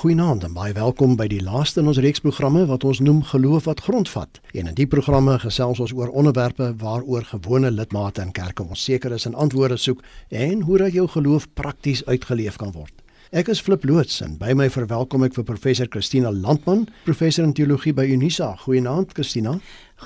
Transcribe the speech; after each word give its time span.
Goeienaand 0.00 0.46
en 0.46 0.54
baie 0.56 0.72
welkom 0.72 1.12
by 1.20 1.26
die 1.28 1.42
laaste 1.44 1.82
in 1.82 1.88
ons 1.90 1.98
reeks 2.00 2.22
programme 2.24 2.62
wat 2.70 2.86
ons 2.88 3.02
noem 3.04 3.18
Geloof 3.28 3.66
wat 3.68 3.82
grondvat. 3.84 4.38
En 4.56 4.70
in 4.70 4.78
die 4.78 4.86
programme 4.88 5.34
gesels 5.42 5.82
ons 5.84 5.92
oor 5.92 6.08
onderwerpe 6.16 6.70
waaroor 6.80 7.26
gewone 7.28 7.68
lidmate 7.68 8.24
in 8.24 8.32
kerke 8.32 8.64
onseker 8.64 9.12
is 9.12 9.28
en 9.28 9.36
antwoorde 9.36 9.76
soek 9.76 10.00
en 10.32 10.64
hoe 10.64 10.80
dat 10.80 10.96
jou 10.96 11.04
geloof 11.18 11.50
prakties 11.52 12.00
uitgeleef 12.08 12.56
kan 12.56 12.72
word. 12.72 12.94
Ek 13.28 13.52
is 13.52 13.60
Flip 13.60 13.84
Loots 13.84 14.22
en 14.24 14.38
by 14.40 14.56
my 14.56 14.70
verwelkom 14.72 15.28
ek 15.28 15.36
vir 15.36 15.50
professor 15.52 15.92
Christina 15.92 16.32
Landman, 16.32 16.86
professor 17.04 17.44
in 17.44 17.52
teologie 17.52 17.92
by 17.92 18.08
Unisa. 18.08 18.54
Goeienaand 18.64 19.12
Christina. 19.12 19.58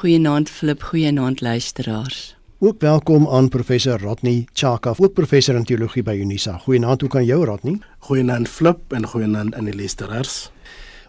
Goeienaand 0.02 0.50
Flip, 0.50 0.90
goeienaand 0.90 1.38
luisteraars. 1.38 2.32
Ook 2.58 2.80
welkom 2.80 3.28
aan 3.28 3.48
professor 3.48 4.00
Rodney 4.00 4.46
Chaka, 4.52 4.94
ook 4.96 5.12
professor 5.12 5.56
in 5.56 5.64
teologie 5.64 6.02
by 6.02 6.14
Unisa. 6.14 6.58
Goeienaand, 6.58 7.00
hoe 7.00 7.10
kan 7.10 7.24
jou 7.24 7.44
Rodney? 7.44 7.78
Goeienaand 7.98 8.48
Flip 8.48 8.92
en 8.92 9.06
goeienaand 9.06 9.54
aan 9.54 9.64
die 9.64 9.74
luisteraars. 9.74 10.52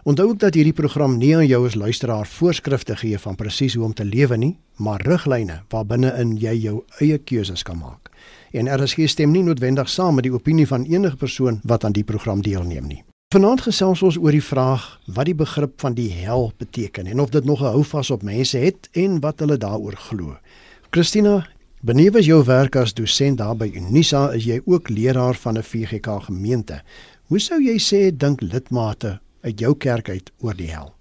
Onthou 0.02 0.28
ook 0.28 0.38
dat 0.38 0.54
hierdie 0.54 0.72
program 0.72 1.16
nie 1.16 1.36
aan 1.36 1.46
jou 1.46 1.66
as 1.66 1.74
luisteraar 1.74 2.26
voorskrifte 2.26 2.96
gee 2.96 3.18
van 3.18 3.38
presies 3.38 3.74
hoe 3.74 3.84
om 3.84 3.94
te 3.94 4.04
lewe 4.04 4.36
nie, 4.36 4.58
maar 4.76 5.06
riglyne 5.06 5.62
waarbinne 5.68 6.10
in 6.18 6.34
jy 6.36 6.56
jou 6.64 6.82
eie 6.98 7.18
keuses 7.18 7.62
kan 7.62 7.78
maak. 7.78 8.10
En 8.50 8.66
RSG 8.66 9.06
stem 9.06 9.30
nie 9.30 9.46
noodwendig 9.46 9.88
saam 9.88 10.18
met 10.18 10.26
die 10.26 10.34
opinie 10.34 10.66
van 10.66 10.84
enige 10.84 11.16
persoon 11.16 11.60
wat 11.62 11.84
aan 11.84 11.94
die 11.94 12.04
program 12.04 12.42
deelneem 12.42 12.90
nie. 12.90 13.04
Vanaand 13.34 13.60
gesels 13.60 14.02
ons 14.02 14.18
oor 14.18 14.34
die 14.34 14.42
vraag 14.42 15.00
wat 15.06 15.30
die 15.30 15.34
begrip 15.34 15.80
van 15.80 15.94
die 15.94 16.10
hel 16.10 16.52
beteken 16.58 17.06
en 17.06 17.20
of 17.20 17.30
dit 17.30 17.44
nog 17.44 17.62
'n 17.62 17.74
houvas 17.78 18.10
op 18.10 18.22
mense 18.22 18.58
het 18.58 18.88
en 18.92 19.20
wat 19.20 19.38
hulle 19.38 19.56
daaroor 19.56 19.96
glo. 19.96 20.36
Christina, 20.96 21.42
benewe 21.84 22.22
jou 22.24 22.38
werk 22.48 22.76
as 22.80 22.94
dosent 22.96 23.36
daar 23.36 23.52
by 23.60 23.66
Unisa, 23.76 24.30
is 24.32 24.46
jy 24.48 24.62
ook 24.64 24.88
leraar 24.88 25.36
van 25.36 25.58
'n 25.58 25.62
VGK 25.62 26.24
gemeente. 26.24 26.80
Hoe 27.28 27.38
sou 27.38 27.60
jy 27.60 27.76
sê 27.76 28.16
dink 28.16 28.40
lidmate 28.40 29.20
uit 29.44 29.60
jou 29.60 29.76
kerk 29.76 30.08
uit 30.08 30.32
oor 30.40 30.54
die 30.54 30.72
hel? 30.72 30.95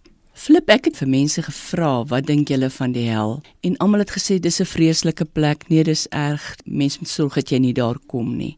Flip 0.45 0.67
ek 0.69 0.91
het 0.91 0.99
vir 0.99 1.09
mense 1.09 1.41
gevra, 1.41 2.03
wat 2.05 2.27
dink 2.27 2.51
julle 2.53 2.67
van 2.69 2.91
die 2.93 3.07
hel? 3.09 3.39
En 3.65 3.79
almal 3.81 4.03
het 4.03 4.11
gesê 4.13 4.35
dis 4.37 4.61
'n 4.61 4.69
vreeslike 4.69 5.25
plek. 5.25 5.65
Nee, 5.69 5.83
dis 5.83 6.05
erg. 6.11 6.43
Mense 6.65 6.99
moet 7.01 7.09
sorg 7.09 7.33
dat 7.33 7.49
jy 7.49 7.57
nie 7.57 7.73
daar 7.73 7.97
kom 8.07 8.37
nie. 8.37 8.55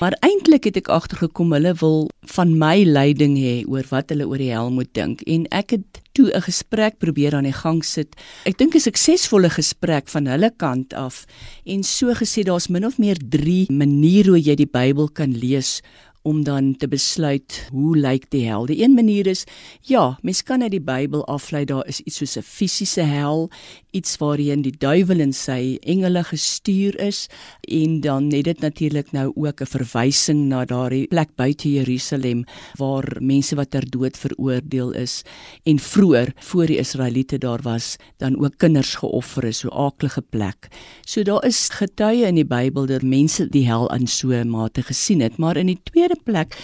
Maar 0.00 0.12
eintlik 0.20 0.64
het 0.64 0.76
ek 0.76 0.88
agtergekom 0.88 1.52
hulle 1.52 1.74
wil 1.74 2.10
van 2.20 2.58
my 2.58 2.84
leiding 2.84 3.38
hê 3.38 3.64
oor 3.66 3.84
wat 3.88 4.10
hulle 4.10 4.26
oor 4.26 4.38
die 4.38 4.52
hel 4.52 4.70
moet 4.70 4.92
dink. 4.92 5.22
En 5.22 5.46
ek 5.50 5.70
het 5.70 6.00
toe 6.12 6.30
'n 6.34 6.42
gesprek 6.42 6.98
probeer 6.98 7.34
aan 7.34 7.44
die 7.44 7.52
gang 7.52 7.84
sit. 7.84 8.16
Ek 8.44 8.58
dink 8.58 8.74
'n 8.74 8.80
suksesvolle 8.80 9.50
gesprek 9.50 10.08
van 10.08 10.26
hulle 10.26 10.52
kant 10.56 10.92
af 10.94 11.24
en 11.64 11.82
so 11.82 12.12
gesê 12.12 12.42
daar's 12.42 12.68
min 12.68 12.86
of 12.86 12.98
meer 12.98 13.16
3 13.28 13.66
maniere 13.70 14.28
hoe 14.28 14.40
jy 14.40 14.54
die 14.54 14.70
Bybel 14.70 15.08
kan 15.08 15.32
lees 15.32 15.80
om 16.22 16.44
dan 16.44 16.76
te 16.76 16.88
besluit 16.88 17.68
hoe 17.72 17.96
lyk 17.96 18.30
die 18.30 18.46
hel. 18.46 18.66
Die 18.66 18.82
een 18.84 18.94
manier 18.94 19.26
is 19.26 19.44
ja, 19.80 20.18
mens 20.22 20.42
kan 20.42 20.62
uit 20.62 20.70
die 20.70 20.80
Bybel 20.80 21.26
aflei 21.26 21.64
daar 21.64 21.86
is 21.86 22.00
iets 22.00 22.16
soos 22.16 22.36
'n 22.36 22.42
fisiese 22.42 23.00
hel, 23.00 23.50
iets 23.90 24.16
waarheen 24.20 24.62
die 24.62 24.74
duiwel 24.78 25.20
en 25.20 25.32
sy 25.32 25.78
engele 25.82 26.22
gestuur 26.24 26.98
is 27.00 27.26
en 27.68 28.00
dan 28.00 28.28
net 28.28 28.44
dit 28.44 28.60
natuurlik 28.60 29.12
nou 29.12 29.32
ook 29.34 29.60
'n 29.60 29.66
verwysing 29.66 30.48
na 30.48 30.64
daardie 30.64 31.06
plek 31.08 31.34
buite 31.36 31.72
Jerusalem 31.72 32.44
waar 32.78 33.16
mense 33.20 33.56
wat 33.56 33.70
ter 33.70 33.90
dood 33.90 34.16
veroordeel 34.16 34.92
is 34.92 35.22
en 35.64 35.78
vroeër 35.78 36.32
voor 36.38 36.66
die 36.66 36.78
Israeliete 36.78 37.38
daar 37.38 37.62
was 37.62 37.96
dan 38.16 38.38
ook 38.38 38.58
kinders 38.58 38.94
geoffer 38.94 39.44
is, 39.44 39.58
so 39.58 39.68
aaklige 39.68 40.22
plek. 40.22 40.68
So 41.04 41.22
daar 41.22 41.44
is 41.44 41.68
getuie 41.68 42.26
in 42.26 42.34
die 42.34 42.46
Bybel 42.46 42.86
dat 42.86 43.02
mense 43.02 43.48
die 43.48 43.66
hel 43.66 43.90
aan 43.90 44.06
so 44.06 44.44
mate 44.44 44.82
gesien 44.82 45.20
het, 45.20 45.38
maar 45.38 45.56
in 45.56 45.66
die 45.66 45.80
tweede 45.82 46.16
plek 46.24 46.56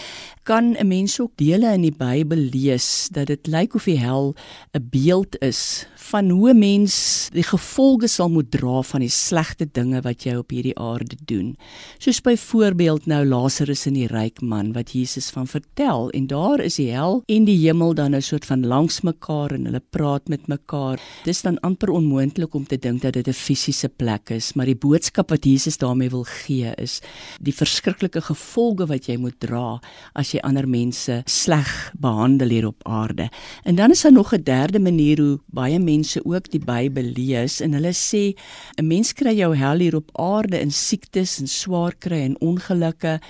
kan 0.47 0.77
'n 0.79 0.87
mens 0.87 1.21
ook 1.21 1.33
dele 1.35 1.73
in 1.75 1.83
die 1.83 1.97
Bybel 1.99 2.39
lees 2.39 3.09
dat 3.11 3.27
dit 3.27 3.47
lyk 3.47 3.75
of 3.75 3.85
die 3.85 3.99
hel 3.99 4.35
'n 4.73 4.89
beeld 4.91 5.35
is 5.43 5.87
van 6.07 6.31
hoe 6.31 6.51
'n 6.51 6.59
mens 6.59 7.29
die 7.33 7.43
gevolge 7.43 8.07
sal 8.07 8.29
moet 8.31 8.51
dra 8.51 8.83
van 8.83 9.01
die 9.01 9.11
slegte 9.11 9.67
dinge 9.73 10.01
wat 10.01 10.23
jy 10.23 10.37
op 10.37 10.51
hierdie 10.51 10.79
aarde 10.79 11.17
doen. 11.25 11.57
Soos 11.99 12.21
byvoorbeeld 12.21 13.07
nou 13.07 13.25
Lazarus 13.25 13.87
en 13.87 13.95
die 13.95 14.07
ryk 14.07 14.41
man 14.41 14.73
wat 14.73 14.93
Jesus 14.93 15.31
van 15.31 15.47
vertel 15.47 16.11
en 16.11 16.27
daar 16.27 16.61
is 16.61 16.77
die 16.77 16.91
hel 16.91 17.23
en 17.27 17.45
die 17.45 17.59
hemel 17.67 17.95
dan 17.95 18.15
'n 18.15 18.23
soort 18.23 18.45
van 18.45 18.67
langs 18.67 19.01
mekaar 19.01 19.51
en 19.53 19.65
hulle 19.65 19.83
praat 19.91 20.29
met 20.29 20.47
mekaar. 20.47 21.01
Dis 21.25 21.43
dan 21.43 21.61
amper 21.61 21.91
onmoontlik 21.91 22.55
om 22.55 22.67
te 22.67 22.79
dink 22.79 23.03
dat 23.03 23.13
dit 23.13 23.29
'n 23.29 23.33
fisiese 23.33 23.89
plek 23.89 24.31
is, 24.31 24.53
maar 24.53 24.67
die 24.67 24.77
boodskap 24.77 25.31
wat 25.31 25.45
Jesus 25.45 25.79
daarmee 25.79 26.11
wil 26.11 26.25
gee 26.25 26.73
is 26.77 27.01
die 27.41 27.55
verskriklike 27.55 28.21
gevolge 28.21 28.87
wat 28.87 29.07
jy 29.07 29.17
moet 29.17 29.41
dra 29.41 29.81
as 30.15 30.33
jy 30.33 30.36
ander 30.43 30.69
mense 30.69 31.23
sleg 31.25 31.93
behandel 31.99 32.49
hier 32.49 32.67
op 32.67 32.81
aarde. 32.83 33.29
En 33.63 33.75
dan 33.75 33.91
is 33.91 34.01
daar 34.01 34.13
nog 34.13 34.35
'n 34.35 34.43
derde 34.43 34.79
manier 34.81 35.21
hoe 35.21 35.41
baie 35.47 35.79
mense 35.79 36.25
ook 36.25 36.51
die 36.51 36.65
Bybel 36.65 37.03
lees 37.15 37.61
en 37.61 37.73
hulle 37.73 37.93
sê 37.93 38.35
'n 38.77 38.87
mens 38.87 39.13
kry 39.13 39.37
jou 39.37 39.57
hel 39.57 39.79
hier 39.79 39.97
op 39.97 40.11
aarde 40.13 40.61
in 40.61 40.71
siektes 40.71 41.39
en 41.41 41.49
swaar 41.49 41.95
kry 41.99 42.21
en 42.21 42.41
ongelukke 42.41 43.21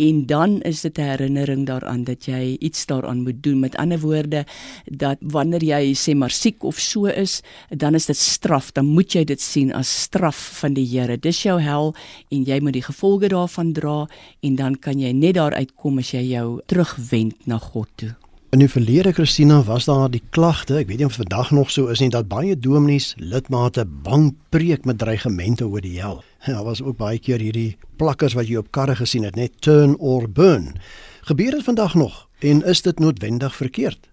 en 0.00 0.26
dan 0.26 0.60
is 0.64 0.80
dit 0.80 0.98
'n 0.98 1.02
herinnering 1.02 1.66
daaraan 1.66 2.04
dat 2.04 2.24
jy 2.24 2.56
iets 2.60 2.86
daaraan 2.86 3.22
moet 3.22 3.42
doen. 3.42 3.60
Met 3.60 3.76
ander 3.76 4.00
woorde 4.00 4.44
dat 4.84 5.16
wanneer 5.20 5.64
jy 5.64 5.94
sê 5.94 6.14
maar 6.14 6.30
siek 6.30 6.62
of 6.64 6.78
so 6.78 7.04
is, 7.04 7.42
dan 7.68 7.94
is 7.94 8.06
dit 8.06 8.16
straf. 8.16 8.72
Dan 8.72 8.86
moet 8.86 9.12
jy 9.12 9.24
dit 9.24 9.40
sien 9.40 9.72
as 9.72 10.02
straf 10.02 10.58
van 10.60 10.74
die 10.74 10.86
Here. 10.86 11.16
Dis 11.16 11.42
jou 11.42 11.60
hel 11.60 11.94
en 12.28 12.44
jy 12.44 12.60
moet 12.60 12.72
die 12.72 12.82
gevolge 12.82 13.28
daarvan 13.28 13.72
dra 13.72 14.08
en 14.40 14.56
dan 14.56 14.78
kan 14.78 14.98
jy 14.98 15.12
net 15.12 15.34
daar 15.34 15.54
uitkom 15.54 15.98
as 15.98 16.10
jy 16.10 16.22
jou 16.22 16.60
terugwend 16.66 17.46
na 17.46 17.58
God 17.58 17.88
toe. 17.94 18.16
In 18.50 18.58
die 18.58 18.68
verlede 18.68 19.12
Christina 19.12 19.62
was 19.62 19.84
daar 19.84 20.10
die 20.10 20.22
klagte, 20.30 20.80
ek 20.80 20.88
weet 20.88 20.98
nie 20.98 21.06
of 21.06 21.14
vandag 21.20 21.50
nog 21.50 21.70
so 21.70 21.86
is 21.86 22.00
nie 22.00 22.10
dat 22.10 22.26
baie 22.28 22.56
dominees 22.58 23.14
lidmate 23.16 23.84
bang 23.84 24.34
preek 24.50 24.84
met 24.84 24.98
dreigemente 24.98 25.68
oor 25.68 25.80
die 25.80 26.00
hel. 26.00 26.24
Daar 26.46 26.64
was 26.64 26.82
ook 26.82 26.96
baie 26.96 27.18
keer 27.18 27.38
hierdie 27.38 27.76
plakkers 27.96 28.32
wat 28.32 28.48
jy 28.48 28.56
op 28.56 28.70
karre 28.72 28.96
gesien 28.96 29.26
het, 29.28 29.36
net 29.36 29.60
turn 29.60 29.96
or 29.98 30.28
burn. 30.28 30.72
Gebeur 31.28 31.50
dit 31.50 31.64
vandag 31.64 31.94
nog 31.94 32.28
en 32.38 32.62
is 32.64 32.82
dit 32.82 32.98
noodwendig 32.98 33.56
verkeerd? 33.56 34.09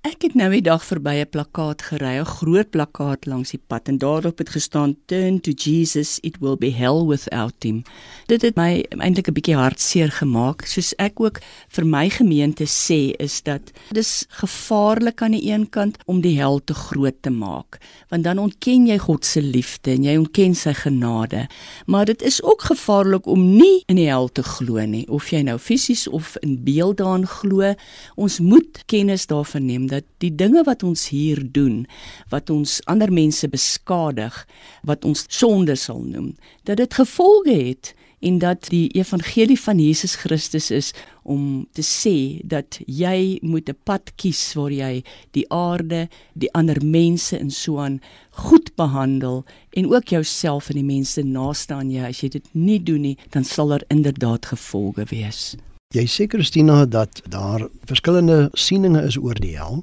Ek 0.00 0.22
het 0.24 0.32
nou 0.32 0.46
die 0.48 0.62
dag 0.64 0.80
verby 0.80 1.20
'n 1.20 1.28
plakkaat 1.28 1.82
gery, 1.82 2.16
'n 2.16 2.24
groot 2.24 2.70
plakkaat 2.70 3.26
langs 3.26 3.50
die 3.50 3.60
pad 3.68 3.88
en 3.88 3.98
daarop 3.98 4.38
het 4.38 4.48
gestaan 4.48 4.96
Turn 5.06 5.40
to 5.40 5.50
Jesus, 5.50 6.18
it 6.22 6.38
will 6.40 6.56
be 6.56 6.70
hell 6.70 7.04
without 7.04 7.62
him. 7.62 7.82
Dit 8.26 8.40
het 8.40 8.56
my 8.56 8.80
eintlik 8.96 9.28
'n 9.28 9.32
bietjie 9.34 9.56
hartseer 9.56 10.10
gemaak, 10.10 10.64
soos 10.64 10.94
ek 10.96 11.20
ook 11.20 11.40
vir 11.68 11.84
my 11.84 12.08
gemeente 12.08 12.64
sê 12.64 13.14
is 13.18 13.42
dat 13.42 13.60
dis 13.92 14.24
gevaarlik 14.28 15.22
aan 15.22 15.32
die 15.32 15.52
een 15.52 15.68
kant 15.68 15.98
om 16.06 16.22
die 16.22 16.38
hel 16.40 16.64
te 16.64 16.74
groot 16.74 17.22
te 17.22 17.30
maak, 17.30 17.78
want 18.08 18.24
dan 18.24 18.38
ontken 18.38 18.86
jy 18.86 18.98
God 18.98 19.24
se 19.24 19.42
liefde 19.42 19.90
en 19.90 20.02
jy 20.02 20.16
ontken 20.16 20.54
sy 20.54 20.72
genade. 20.72 21.46
Maar 21.86 22.04
dit 22.06 22.22
is 22.22 22.42
ook 22.42 22.62
gevaarlik 22.62 23.26
om 23.26 23.56
nie 23.56 23.82
in 23.86 23.96
die 23.96 24.08
hel 24.08 24.28
te 24.28 24.42
glo 24.42 24.86
nie, 24.86 25.08
of 25.08 25.28
jy 25.28 25.42
nou 25.42 25.58
fisies 25.58 26.08
of 26.08 26.36
in 26.40 26.64
beeld 26.64 26.96
daarin 26.96 27.26
glo. 27.26 27.74
Ons 28.16 28.38
moet 28.38 28.82
kennis 28.86 29.26
daarvan 29.26 29.66
neem 29.66 29.89
dat 29.90 30.06
die 30.22 30.32
dinge 30.34 30.62
wat 30.66 30.84
ons 30.86 31.08
hier 31.12 31.42
doen, 31.52 31.84
wat 32.32 32.50
ons 32.50 32.78
ander 32.90 33.12
mense 33.12 33.48
beskadig, 33.50 34.44
wat 34.86 35.04
ons 35.04 35.26
sonde 35.28 35.76
sal 35.76 36.04
noem, 36.06 36.34
dat 36.64 36.80
dit 36.80 36.94
gevolge 36.94 37.56
het 37.56 37.94
en 38.20 38.38
dat 38.38 38.68
die 38.68 38.88
evangelie 38.96 39.58
van 39.60 39.78
Jesus 39.80 40.14
Christus 40.20 40.70
is 40.70 40.92
om 41.22 41.66
te 41.72 41.82
sê 41.84 42.40
dat 42.44 42.80
jy 42.86 43.38
moet 43.42 43.68
'n 43.68 43.78
pad 43.84 44.12
kies 44.16 44.54
waar 44.54 44.72
jy 44.72 45.02
die 45.32 45.46
aarde, 45.48 46.08
die 46.34 46.52
ander 46.52 46.84
mense 46.84 47.38
en 47.38 47.50
so 47.50 47.78
aan 47.78 48.00
goed 48.30 48.74
behandel 48.76 49.44
en 49.70 49.92
ook 49.94 50.08
jouself 50.08 50.68
en 50.68 50.76
die 50.76 50.94
mense 50.96 51.22
naaste 51.22 51.74
aan 51.74 51.90
jou. 51.90 52.06
As 52.06 52.20
jy 52.20 52.28
dit 52.28 52.48
nie 52.52 52.82
doen 52.82 53.00
nie, 53.00 53.18
dan 53.30 53.44
sal 53.44 53.68
daar 53.68 53.84
inderdaad 53.88 54.46
gevolge 54.46 55.04
wees. 55.04 55.56
Jy 55.90 56.04
sê 56.06 56.24
Christina 56.30 56.84
dat 56.86 57.18
daar 57.26 57.64
verskillende 57.90 58.50
sieninge 58.54 59.00
is 59.08 59.16
oor 59.18 59.34
die 59.34 59.56
hel, 59.58 59.80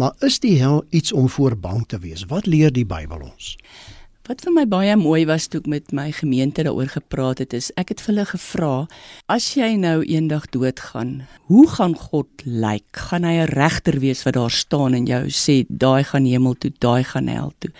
maar 0.00 0.14
is 0.24 0.38
die 0.40 0.54
hel 0.56 0.78
iets 0.96 1.12
om 1.12 1.26
voor 1.28 1.58
bang 1.60 1.82
te 1.88 1.98
wees? 2.00 2.22
Wat 2.30 2.48
leer 2.48 2.72
die 2.72 2.86
Bybel 2.88 3.20
ons? 3.26 3.50
Wat 4.22 4.38
vir 4.46 4.52
my 4.54 4.62
baie 4.70 4.92
mooi 4.94 5.24
was 5.26 5.48
toe 5.50 5.58
ek 5.58 5.64
met 5.66 5.88
my 5.90 6.04
gemeente 6.14 6.62
daaroor 6.62 6.92
gepraat 6.92 7.40
het, 7.42 7.56
is 7.58 7.72
ek 7.80 7.88
het 7.90 8.02
vir 8.04 8.12
hulle 8.12 8.24
gevra, 8.30 8.74
as 9.26 9.48
jy 9.58 9.72
nou 9.82 9.96
eendag 10.06 10.44
doodgaan, 10.54 11.24
hoe 11.50 11.64
gaan 11.66 11.96
God 11.98 12.44
lyk? 12.46 12.86
Gaan 13.10 13.26
hy 13.26 13.42
'n 13.42 13.50
regter 13.50 13.98
wees 13.98 14.22
wat 14.22 14.38
daar 14.38 14.54
staan 14.54 14.94
en 14.94 15.06
jou 15.10 15.26
sê, 15.26 15.66
daai 15.66 16.04
gaan 16.04 16.24
hemel 16.24 16.54
toe, 16.54 16.70
daai 16.78 17.02
gaan 17.02 17.26
hel 17.26 17.52
toe? 17.58 17.72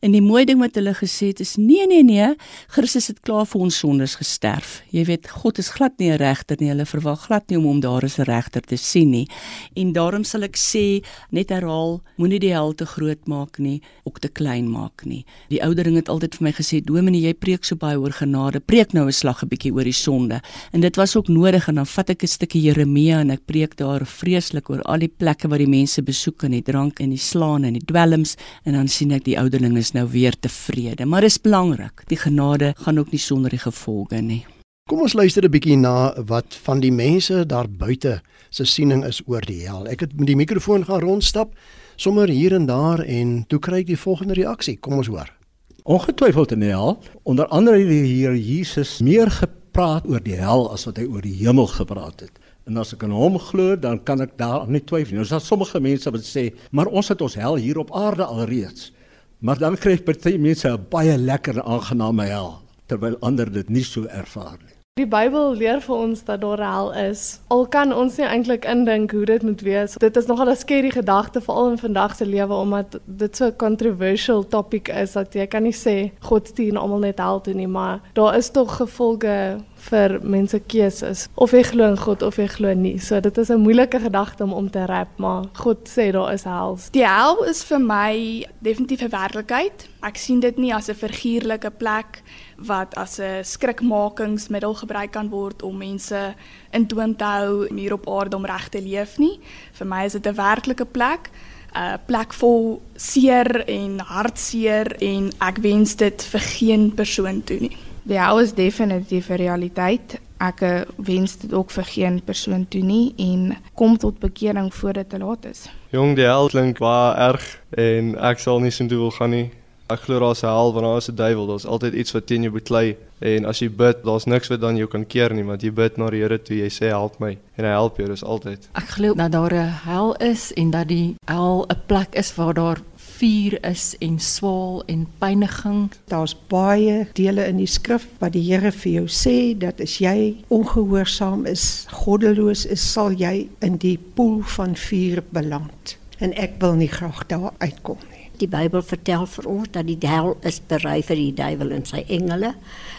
En 0.00 0.12
die 0.12 0.22
mooi 0.22 0.46
ding 0.46 0.60
wat 0.60 0.74
hulle 0.74 0.94
gesê 0.94 1.26
het 1.28 1.40
is, 1.40 1.56
nee 1.56 1.86
nee 1.86 2.02
nee, 2.02 2.36
Christus 2.68 3.08
het 3.08 3.20
klaar 3.20 3.44
vir 3.46 3.60
ons 3.60 3.78
sondes 3.78 4.14
gesterf. 4.16 4.82
Jy 4.90 5.04
weet, 5.04 5.28
God 5.28 5.58
is 5.58 5.68
glad 5.68 5.92
nie 5.98 6.10
'n 6.10 6.16
regter 6.16 6.56
nie. 6.58 6.70
Hulle 6.70 6.86
verwag 6.86 7.26
glad 7.26 7.50
nie 7.50 7.58
om 7.58 7.64
hom 7.64 7.80
daar 7.80 8.02
as 8.02 8.18
'n 8.18 8.24
regter 8.24 8.62
te 8.62 8.76
sien 8.76 9.10
nie. 9.10 9.28
En 9.76 9.92
daarom 9.92 10.24
sal 10.24 10.42
ek 10.42 10.56
sê, 10.56 11.04
net 11.30 11.50
herhaal, 11.50 12.00
moenie 12.16 12.40
die 12.40 12.52
hel 12.52 12.72
te 12.72 12.86
groot 12.86 13.26
maak 13.26 13.58
nie, 13.58 13.82
ook 14.04 14.18
te 14.20 14.28
klein 14.28 14.70
maak 14.70 15.04
nie. 15.04 15.24
Die 15.48 15.62
oude 15.62 15.81
ouderling 15.82 15.98
het 15.98 16.10
altyd 16.12 16.36
vir 16.38 16.44
my 16.46 16.52
gesê, 16.52 16.80
"Dominee, 16.84 17.20
jy 17.20 17.34
preek 17.34 17.64
so 17.64 17.76
baie 17.76 17.98
oor 17.98 18.12
genade. 18.12 18.60
Preek 18.60 18.92
nou 18.92 19.06
'n 19.06 19.12
slag 19.12 19.42
'n 19.42 19.48
bietjie 19.48 19.72
oor 19.72 19.84
die 19.84 19.92
sonde." 19.92 20.40
En 20.72 20.80
dit 20.80 20.96
was 20.96 21.16
ook 21.16 21.28
nodig 21.28 21.68
en 21.68 21.74
dan 21.74 21.86
vat 21.86 22.10
ek 22.10 22.22
'n 22.22 22.26
stukkie 22.26 22.62
Jeremia 22.62 23.20
en 23.20 23.30
ek 23.30 23.46
preek 23.46 23.76
daar 23.76 24.06
vreeslik 24.06 24.70
oor 24.70 24.82
al 24.82 24.98
die 24.98 25.08
plekke 25.08 25.48
waar 25.48 25.58
die 25.58 25.66
mense 25.66 26.02
besoek 26.02 26.44
en 26.44 26.50
die 26.52 26.62
drank 26.62 27.00
en 27.00 27.10
die 27.10 27.18
slaan 27.18 27.64
en 27.64 27.72
die 27.72 27.84
dwelms 27.84 28.36
en 28.64 28.74
dan 28.74 28.88
sien 28.88 29.10
ek 29.10 29.24
die 29.24 29.38
ouderling 29.38 29.76
is 29.76 29.92
nou 29.92 30.06
weer 30.08 30.32
tevrede. 30.40 31.04
Maar 31.04 31.20
dit 31.20 31.30
is 31.30 31.40
belangrik. 31.40 32.02
Die 32.06 32.16
genade 32.16 32.74
gaan 32.76 32.98
ook 32.98 33.10
nie 33.10 33.18
sonder 33.18 33.50
die 33.50 33.58
gevolge 33.58 34.20
nie. 34.20 34.44
Kom 34.88 35.00
ons 35.00 35.14
luister 35.14 35.44
'n 35.44 35.50
bietjie 35.50 35.76
na 35.76 36.14
wat 36.26 36.54
van 36.62 36.80
die 36.80 36.92
mense 36.92 37.46
daar 37.46 37.68
buite 37.68 38.20
se 38.50 38.64
siening 38.64 39.04
is 39.04 39.22
oor 39.26 39.40
die 39.40 39.66
hel. 39.66 39.88
Ek 39.88 40.00
het 40.00 40.18
met 40.18 40.26
die 40.26 40.36
mikrofoon 40.36 40.84
gaan 40.84 41.00
rondstap 41.00 41.54
sommer 41.96 42.28
hier 42.28 42.52
en 42.52 42.66
daar 42.66 43.00
en 43.00 43.44
toe 43.48 43.58
kry 43.58 43.78
ek 43.78 43.86
die 43.86 43.98
volgende 43.98 44.34
reaksie. 44.34 44.76
Kom 44.76 44.92
ons 44.94 45.06
hoor. 45.06 45.41
Ongetwyfeld 45.82 46.52
in 46.54 46.60
die 46.62 46.70
hel, 46.70 47.00
onder 47.26 47.48
andere 47.50 47.80
het 47.80 47.88
die 47.90 48.06
Here 48.06 48.38
Jesus 48.38 49.00
meer 49.02 49.30
gepraat 49.34 50.06
oor 50.06 50.22
die 50.22 50.36
hel 50.38 50.68
as 50.70 50.84
wat 50.86 51.00
hy 51.00 51.08
oor 51.10 51.24
die 51.24 51.34
hemel 51.40 51.66
gepraat 51.66 52.22
het. 52.22 52.38
En 52.70 52.78
as 52.78 52.92
ek 52.94 53.02
aan 53.02 53.14
hom 53.16 53.38
glo, 53.42 53.74
dan 53.74 53.98
kan 54.06 54.22
ek 54.22 54.36
daar 54.38 54.68
nie 54.70 54.84
twyfel 54.86 55.16
nie. 55.16 55.24
Ons 55.24 55.32
het 55.34 55.42
sommige 55.42 55.80
mense 55.82 56.10
wat 56.10 56.22
sê, 56.22 56.52
"Maar 56.70 56.86
ons 56.86 57.08
het 57.08 57.20
ons 57.20 57.34
hel 57.34 57.56
hier 57.56 57.78
op 57.78 57.90
aarde 57.90 58.24
alreeds." 58.24 58.92
Maar 59.40 59.58
dan 59.58 59.76
kry 59.76 59.96
party 59.98 60.36
mense 60.38 60.68
'n 60.68 60.86
baie 60.88 61.18
lekker 61.18 61.62
aangename 61.62 62.26
hel, 62.26 62.62
terwyl 62.86 63.16
ander 63.20 63.52
dit 63.52 63.68
nie 63.68 63.84
so 63.84 64.04
ervaar 64.04 64.58
nie. 64.62 64.81
Die 65.00 65.06
Bybel 65.08 65.54
leer 65.56 65.78
vir 65.80 65.94
ons 65.96 66.20
dat 66.28 66.42
daar 66.42 66.60
hel 66.60 66.90
is. 67.00 67.20
Al 67.48 67.62
kan 67.72 67.94
ons 67.96 68.18
nie 68.20 68.26
eintlik 68.28 68.66
indink 68.68 69.14
hoe 69.16 69.22
dit 69.24 69.42
moet 69.42 69.62
wees. 69.64 69.94
Dit 70.02 70.18
is 70.20 70.26
nogal 70.28 70.50
'n 70.52 70.56
skerry 70.60 70.90
gedagte 70.92 71.40
veral 71.40 71.70
in 71.70 71.78
vandag 71.78 72.16
se 72.16 72.26
lewe 72.26 72.52
omdat 72.54 73.00
dit 73.04 73.36
so 73.36 73.46
'n 73.46 73.56
controversial 73.56 74.44
topic 74.46 74.88
is 74.88 75.12
dat 75.12 75.32
jy 75.32 75.46
kan 75.46 75.62
nie 75.62 75.72
sê 75.72 76.12
God 76.20 76.48
stuur 76.48 76.78
almal 76.78 76.98
net 76.98 77.18
hel 77.18 77.40
toe 77.40 77.54
nie, 77.54 77.66
maar 77.66 78.00
daar 78.12 78.36
is 78.36 78.50
tog 78.50 78.76
gevolge 78.76 79.56
vir 79.82 80.18
mense 80.22 80.58
keuses 80.70 81.26
of 81.34 81.54
jy 81.56 81.62
glo 81.66 81.88
in 81.90 81.98
God 81.98 82.22
of 82.22 82.38
jy 82.40 82.46
glo 82.50 82.72
nie. 82.78 82.98
So 82.98 83.20
dit 83.20 83.38
is 83.38 83.50
'n 83.50 83.60
moeilike 83.60 83.98
gedagte 84.00 84.44
om 84.44 84.52
om 84.52 84.70
te 84.70 84.84
rap, 84.86 85.18
maar 85.18 85.44
God 85.52 85.88
sê 85.88 86.12
daar 86.12 86.32
is 86.32 86.44
hel. 86.44 86.78
Die 86.92 87.06
hel 87.06 87.44
is 87.44 87.64
vir 87.64 87.80
my 87.80 88.46
definitief 88.60 89.02
'n 89.02 89.10
werklikheid. 89.10 89.88
Ek 90.02 90.16
sien 90.16 90.40
dit 90.40 90.58
nie 90.58 90.74
as 90.74 90.88
'n 90.88 90.94
figuurlike 90.94 91.70
plek 91.70 92.22
wat 92.56 92.94
as 92.94 93.18
'n 93.18 93.44
skrikmakingsmiddel 93.44 94.74
gebruik 94.74 95.12
kan 95.12 95.28
word 95.28 95.62
om 95.62 95.78
mense 95.78 96.34
in 96.72 96.86
toom 96.86 97.16
te 97.16 97.24
hou 97.24 97.66
hier 97.74 97.92
op 97.92 98.08
aarde 98.08 98.36
om 98.36 98.46
reg 98.46 98.68
te 98.68 98.80
leef 98.80 99.18
nie. 99.18 99.40
Vir 99.72 99.86
my 99.86 100.04
is 100.04 100.12
dit 100.12 100.26
'n 100.26 100.34
werklike 100.34 100.84
plek. 100.84 101.30
'n 101.74 101.98
plek 102.06 102.32
vol 102.32 102.82
seer 102.96 103.64
en 103.68 103.98
hartseer 103.98 104.92
en 105.00 105.30
ek 105.40 105.58
wens 105.58 105.96
dit 105.96 106.22
vir 106.22 106.40
geen 106.40 106.94
persoon 106.94 107.42
toe 107.44 107.60
nie. 107.60 107.76
Die 108.02 108.18
hel 108.18 108.40
is 108.42 108.54
definitief 108.54 109.28
'n 109.28 109.38
realiteit. 109.38 110.20
Ek 110.38 110.60
eh, 110.60 110.80
wens 110.96 111.38
dit 111.38 111.52
ook 111.52 111.70
vir 111.70 111.84
geen 111.84 112.22
persoon 112.24 112.66
toe 112.68 112.82
nie 112.82 113.14
en 113.16 113.56
kom 113.74 113.96
tot 113.96 114.18
bekering 114.18 114.74
voor 114.74 114.92
dit 114.92 115.08
te 115.08 115.18
laat 115.18 115.44
is. 115.44 115.68
Jong, 115.90 116.16
die 116.16 116.24
hel 116.24 116.48
klink 116.48 116.78
baie 116.78 117.14
erg 117.14 117.60
en 117.70 118.18
ek 118.18 118.38
sal 118.38 118.60
nie 118.60 118.70
so 118.70 118.86
toe 118.86 118.98
wil 118.98 119.10
gaan 119.10 119.30
nie. 119.30 119.50
Ek 119.86 120.00
glo 120.00 120.18
daar's 120.18 120.42
'n 120.42 120.46
hel 120.46 120.72
want 120.72 120.84
daar 120.86 120.96
is 120.96 121.08
'n 121.08 121.14
duiwel. 121.14 121.46
Daar's 121.46 121.66
altyd 121.66 121.94
iets 121.94 122.12
wat 122.12 122.26
teen 122.26 122.42
jou 122.42 122.52
beklei 122.52 122.96
en 123.20 123.44
as 123.44 123.58
jy 123.58 123.68
bid, 123.70 124.02
daar's 124.04 124.24
niks 124.24 124.48
wat 124.48 124.60
dan 124.60 124.76
jou 124.76 124.88
kan 124.88 125.06
keer 125.06 125.34
nie, 125.34 125.44
want 125.44 125.62
jy 125.62 125.70
bid 125.70 125.96
na 125.96 126.10
die 126.10 126.20
Here 126.20 126.42
toe, 126.42 126.56
jy 126.56 126.68
sê 126.68 126.88
help 126.88 127.20
my 127.20 127.38
en 127.56 127.64
hy 127.64 127.70
help 127.70 127.96
jou, 127.96 128.08
dis 128.08 128.24
altyd. 128.24 128.68
Ek 128.74 128.88
glo 128.96 129.14
dat 129.14 129.32
daar 129.32 129.54
'n 129.54 129.72
hel 129.84 130.14
is 130.14 130.52
en 130.52 130.70
dat 130.70 130.88
die 130.88 131.14
hel 131.26 131.66
'n 131.68 131.80
plek 131.86 132.14
is 132.14 132.34
waar 132.34 132.54
daar 132.54 132.78
vuur 133.22 133.58
is 133.66 133.94
en 134.02 134.18
swaal 134.18 134.82
en 134.90 135.06
pyniging. 135.22 135.90
Daar's 136.10 136.34
baie 136.50 137.06
dele 137.14 137.46
in 137.46 137.60
die 137.62 137.70
skrif 137.70 138.08
wat 138.18 138.34
die 138.34 138.42
Here 138.48 138.72
vir 138.74 138.92
jou 138.96 139.04
sê 139.06 139.36
dat 139.58 139.80
as 139.84 140.00
jy 140.02 140.42
ongehoorsaam 140.52 141.46
is, 141.46 141.86
goddeloos 142.02 142.66
is, 142.66 142.82
sal 142.82 143.14
jy 143.14 143.46
in 143.62 143.78
die 143.82 143.98
poel 144.16 144.40
van 144.56 144.74
vuur 144.74 145.22
beland. 145.30 145.96
En 146.18 146.34
ek 146.34 146.58
wil 146.62 146.74
nie 146.82 146.90
graag 146.90 147.22
daar 147.30 147.52
uitkom 147.62 148.02
nie. 148.10 148.26
Die 148.42 148.50
Bybel 148.50 148.82
vertel 148.82 149.28
vir 149.30 149.46
ons 149.46 149.70
dat 149.70 149.86
die 149.86 149.98
hel 150.02 150.34
is 150.48 150.58
berei 150.66 150.98
vir 151.06 151.20
die 151.20 151.34
duiwel 151.38 151.74
en 151.78 151.86
sy 151.86 152.02
engele, 152.10 152.56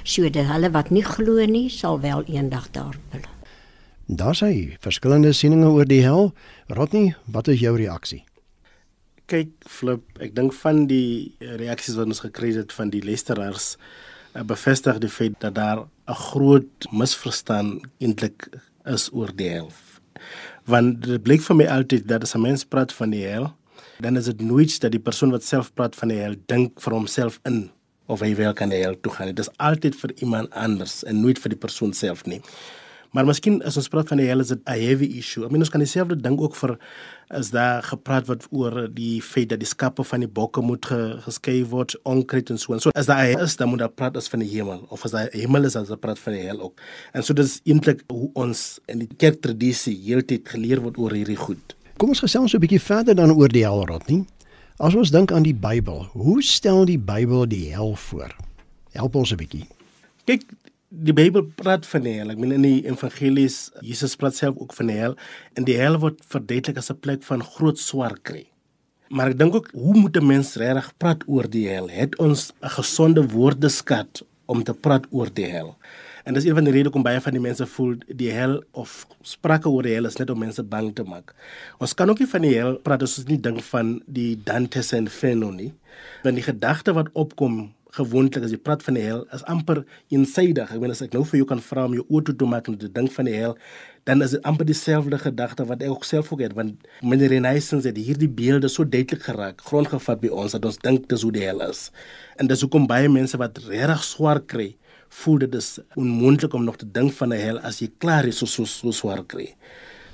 sodat 0.07 0.47
hulle 0.53 0.71
wat 0.71 0.91
nie 0.93 1.03
glo 1.03 1.43
nie, 1.43 1.67
sal 1.67 1.99
wel 1.99 2.23
eendag 2.31 2.69
daar 2.71 2.95
beland. 3.11 3.31
Daar 4.07 4.35
sê 4.35 4.77
verskillende 4.83 5.33
sieninge 5.35 5.71
oor 5.71 5.87
die 5.87 6.03
hel. 6.03 6.31
Rodney, 6.71 7.15
wat 7.27 7.51
is 7.51 7.59
jou 7.63 7.75
reaksie? 7.75 8.23
Kyk 9.31 9.51
flip, 9.69 10.03
ek 10.19 10.35
dink 10.35 10.53
van 10.53 10.85
die 10.87 11.35
reaksies 11.39 11.95
wat 11.99 12.11
ons 12.11 12.23
gekry 12.25 12.53
het 12.55 12.73
van 12.75 12.91
die 12.93 13.03
luisteraars 13.03 13.75
uh, 14.35 14.43
bevestig 14.43 14.99
die 15.03 15.11
feit 15.11 15.35
dat 15.39 15.55
daar 15.55 15.85
'n 16.07 16.19
groot 16.29 16.87
misverstand 16.91 17.85
eintlik 17.99 18.49
is 18.85 19.09
oor 19.13 19.31
die 19.35 19.49
hel. 19.49 19.71
Want 20.65 21.03
dit 21.03 21.23
blyk 21.23 21.41
vir 21.41 21.55
my 21.55 21.67
altyd 21.67 22.07
dat 22.07 22.23
as 22.23 22.35
'n 22.35 22.41
mens 22.41 22.63
praat 22.63 22.93
van 22.93 23.09
die 23.09 23.25
hel, 23.25 23.53
dan 23.99 24.17
is 24.17 24.25
dit 24.25 24.41
nooit 24.41 24.79
dat 24.79 24.91
die 24.91 24.99
persoon 24.99 25.31
wat 25.31 25.43
self 25.43 25.73
praat 25.73 25.95
van 25.95 26.07
die 26.07 26.19
hel 26.19 26.35
dink 26.45 26.81
vir 26.81 26.93
homself 26.93 27.39
in 27.45 27.71
of 28.05 28.19
hy 28.19 28.35
wel 28.35 28.53
kan 28.53 28.69
die 28.69 28.81
hel 28.83 28.99
toe 28.99 29.11
gaan. 29.11 29.27
Dit 29.27 29.39
is 29.39 29.57
altyd 29.57 29.95
vir 29.95 30.11
iemand 30.15 30.51
anders 30.51 31.03
en 31.03 31.21
nooit 31.21 31.39
vir 31.39 31.49
die 31.49 31.59
persoon 31.59 31.93
self 31.93 32.25
nie. 32.25 32.41
Maar 33.13 33.27
miskien 33.29 33.59
as 33.61 33.77
ons 33.77 33.89
praat 33.93 34.09
van 34.09 34.17
die 34.17 34.25
hel 34.25 34.41
is 34.41 34.49
dit 34.49 34.61
'n 34.65 34.79
heavy 34.79 35.05
issue. 35.19 35.45
Ek 35.45 35.51
meen 35.51 35.61
ons 35.61 35.69
kan 35.69 35.79
dieselfde 35.79 36.15
ding 36.15 36.39
ook 36.39 36.55
vir 36.55 36.79
is 37.29 37.51
daar 37.51 37.83
gepraat 37.83 38.25
wat 38.27 38.47
oor 38.51 38.89
die 38.89 39.21
feit 39.21 39.49
dat 39.49 39.59
die 39.59 39.67
skape 39.67 40.03
van 40.03 40.19
die 40.19 40.27
bokke 40.27 40.61
moet 40.61 40.85
ge, 40.85 41.19
geskei 41.21 41.63
word 41.65 41.95
onkruid 42.03 42.49
en 42.49 42.57
so 42.57 42.73
en 42.73 42.79
so. 42.79 42.89
As 42.95 43.05
daar 43.05 43.41
is 43.41 43.55
dan 43.55 43.69
moet 43.69 43.79
daar 43.79 43.89
praat 43.91 44.17
as 44.17 44.27
van 44.27 44.39
die 44.39 44.49
hemel 44.49 44.85
of 44.89 45.05
as 45.05 45.11
daar 45.11 45.29
hemel 45.31 45.63
is 45.63 45.75
as 45.75 45.87
daar 45.87 45.97
praat 45.97 46.19
van 46.19 46.33
die 46.33 46.41
hel 46.41 46.59
ook. 46.61 46.81
En 47.13 47.23
so 47.23 47.33
dis 47.33 47.61
eintlik 47.65 48.03
hoe 48.07 48.29
ons 48.33 48.79
in 48.87 48.99
die 48.99 49.09
kerktradisie 49.17 49.97
heeltyd 50.05 50.49
geleer 50.49 50.81
word 50.81 50.97
oor 50.97 51.11
hierdie 51.11 51.37
goed. 51.37 51.75
Kom 51.97 52.09
ons 52.09 52.19
gesels 52.19 52.51
so 52.51 52.57
'n 52.57 52.61
bietjie 52.61 52.81
verder 52.81 53.15
dan 53.15 53.31
oor 53.31 53.47
die 53.47 53.63
helrot 53.63 54.07
nie. 54.09 54.25
As 54.79 54.95
ons 54.95 55.11
dink 55.11 55.31
aan 55.31 55.43
die 55.43 55.53
Bybel, 55.53 56.07
hoe 56.11 56.41
stel 56.41 56.85
die 56.85 56.97
Bybel 56.97 57.45
die 57.47 57.69
hel 57.73 57.95
voor? 57.95 58.33
Help 58.91 59.15
ons 59.15 59.31
'n 59.31 59.37
bietjie. 59.37 59.67
Kyk, 60.25 60.41
die 60.93 61.13
Bybel 61.15 61.47
praat 61.57 61.87
van 61.89 62.05
die 62.05 62.13
hel. 62.19 62.31
Ek 62.33 62.39
meen 62.41 62.53
in 62.57 62.65
die 62.65 62.81
evangelies, 62.85 63.71
Jesus 63.81 64.13
praat 64.19 64.37
self 64.37 64.59
ook 64.61 64.75
van 64.77 64.91
die 64.91 64.97
hel 64.99 65.15
en 65.57 65.65
die 65.65 65.77
hel 65.79 65.97
word 66.01 66.21
verduidelik 66.29 66.77
as 66.77 66.91
'n 66.91 66.99
plek 67.01 67.23
van 67.23 67.41
groot 67.41 67.79
swaar 67.79 68.17
kry. 68.21 68.45
Maar 69.09 69.29
ek 69.29 69.37
dink 69.37 69.55
ook 69.55 69.69
hoe 69.73 69.95
moet 69.95 70.17
'n 70.17 70.25
mens 70.25 70.55
regtig 70.55 70.93
praat 70.97 71.23
oor 71.27 71.49
die 71.49 71.67
hel? 71.67 71.89
Het 71.89 72.17
ons 72.19 72.53
'n 72.61 72.69
gesonde 72.69 73.27
woordeskat 73.29 74.23
om 74.45 74.63
te 74.63 74.73
praat 74.73 75.05
oor 75.09 75.29
die 75.33 75.49
hel? 75.49 75.77
En 76.23 76.33
dis 76.33 76.45
een 76.45 76.55
van 76.55 76.63
die 76.63 76.71
redes 76.71 76.85
hoekom 76.85 77.03
baie 77.03 77.21
van 77.21 77.33
die 77.33 77.41
mense 77.41 77.65
voel 77.65 77.95
die 78.07 78.31
hel 78.31 78.63
of 78.71 79.07
sprake 79.21 79.69
oor 79.69 79.83
die 79.83 79.93
hel 79.93 80.05
is 80.05 80.17
net 80.17 80.29
om 80.29 80.39
mense 80.39 80.63
bang 80.63 80.93
te 80.95 81.03
maak. 81.03 81.35
Ons 81.79 81.93
kan 81.93 82.09
ook 82.09 82.19
nie 82.19 82.27
van 82.27 82.41
die 82.41 82.53
hel 82.53 82.75
praat 82.75 83.01
as 83.01 83.17
ons 83.17 83.27
nie 83.27 83.39
dink 83.39 83.61
van 83.61 84.01
die 84.07 84.39
Dante's 84.43 84.93
Inferno 84.93 85.51
nie. 85.51 85.73
Want 86.23 86.35
die 86.35 86.43
gedagte 86.43 86.93
wat 86.93 87.09
opkom 87.13 87.73
gewoonlik 87.93 88.39
as 88.41 88.53
jy 88.53 88.57
praat 88.57 88.83
van 88.85 88.97
die 88.97 89.03
hel 89.05 89.23
is 89.35 89.43
amper 89.49 89.83
eensydig. 90.13 90.71
Ek 90.71 90.81
bedoel 90.81 90.95
as 90.95 91.03
ek 91.05 91.13
nou 91.13 91.23
vir 91.29 91.41
jou 91.41 91.47
kan 91.49 91.61
vra 91.61 91.85
om 91.89 91.95
jou 91.97 92.05
oor 92.09 92.25
te 92.25 92.47
maak 92.49 92.69
en 92.71 92.77
te 92.81 92.89
dink 92.89 93.13
van 93.13 93.29
die 93.29 93.35
hel, 93.37 93.53
dan 94.09 94.25
is 94.25 94.33
dit 94.35 94.47
amper 94.49 94.67
dieselfde 94.67 95.19
gedagte 95.21 95.65
wat 95.69 95.83
ek 95.85 95.93
ook 95.93 96.07
self 96.07 96.31
ook 96.33 96.41
het 96.43 96.55
want 96.57 96.87
meneer 97.01 97.31
Renaissance 97.35 97.87
het 97.87 97.97
hierdie 97.97 98.29
beelde 98.29 98.71
so 98.71 98.83
duidelik 98.83 99.23
geraak, 99.29 99.61
grondgevat 99.61 100.23
by 100.23 100.31
ons 100.33 100.57
dat 100.57 100.65
ons 100.65 100.79
dink 100.83 101.07
dis 101.11 101.23
hoe 101.23 101.31
die 101.35 101.45
hel 101.45 101.61
is. 101.69 101.87
En 102.41 102.49
dis 102.49 102.65
hoekom 102.65 102.89
baie 102.89 103.11
mense 103.11 103.37
wat 103.37 103.61
regtig 103.69 104.03
swaar 104.07 104.41
kry, 104.41 104.73
voel 105.23 105.43
dit 105.45 105.55
is 105.55 105.77
onmoontlik 105.99 106.53
om 106.57 106.65
nog 106.65 106.81
te 106.81 106.89
dink 106.89 107.13
van 107.13 107.33
'n 107.33 107.39
hel 107.39 107.59
as 107.59 107.79
jy 107.81 107.91
klaar 107.99 108.25
is 108.25 108.37
so 108.37 108.45
so, 108.45 108.65
so 108.65 108.91
swaar 108.91 109.23
kry. 109.23 109.53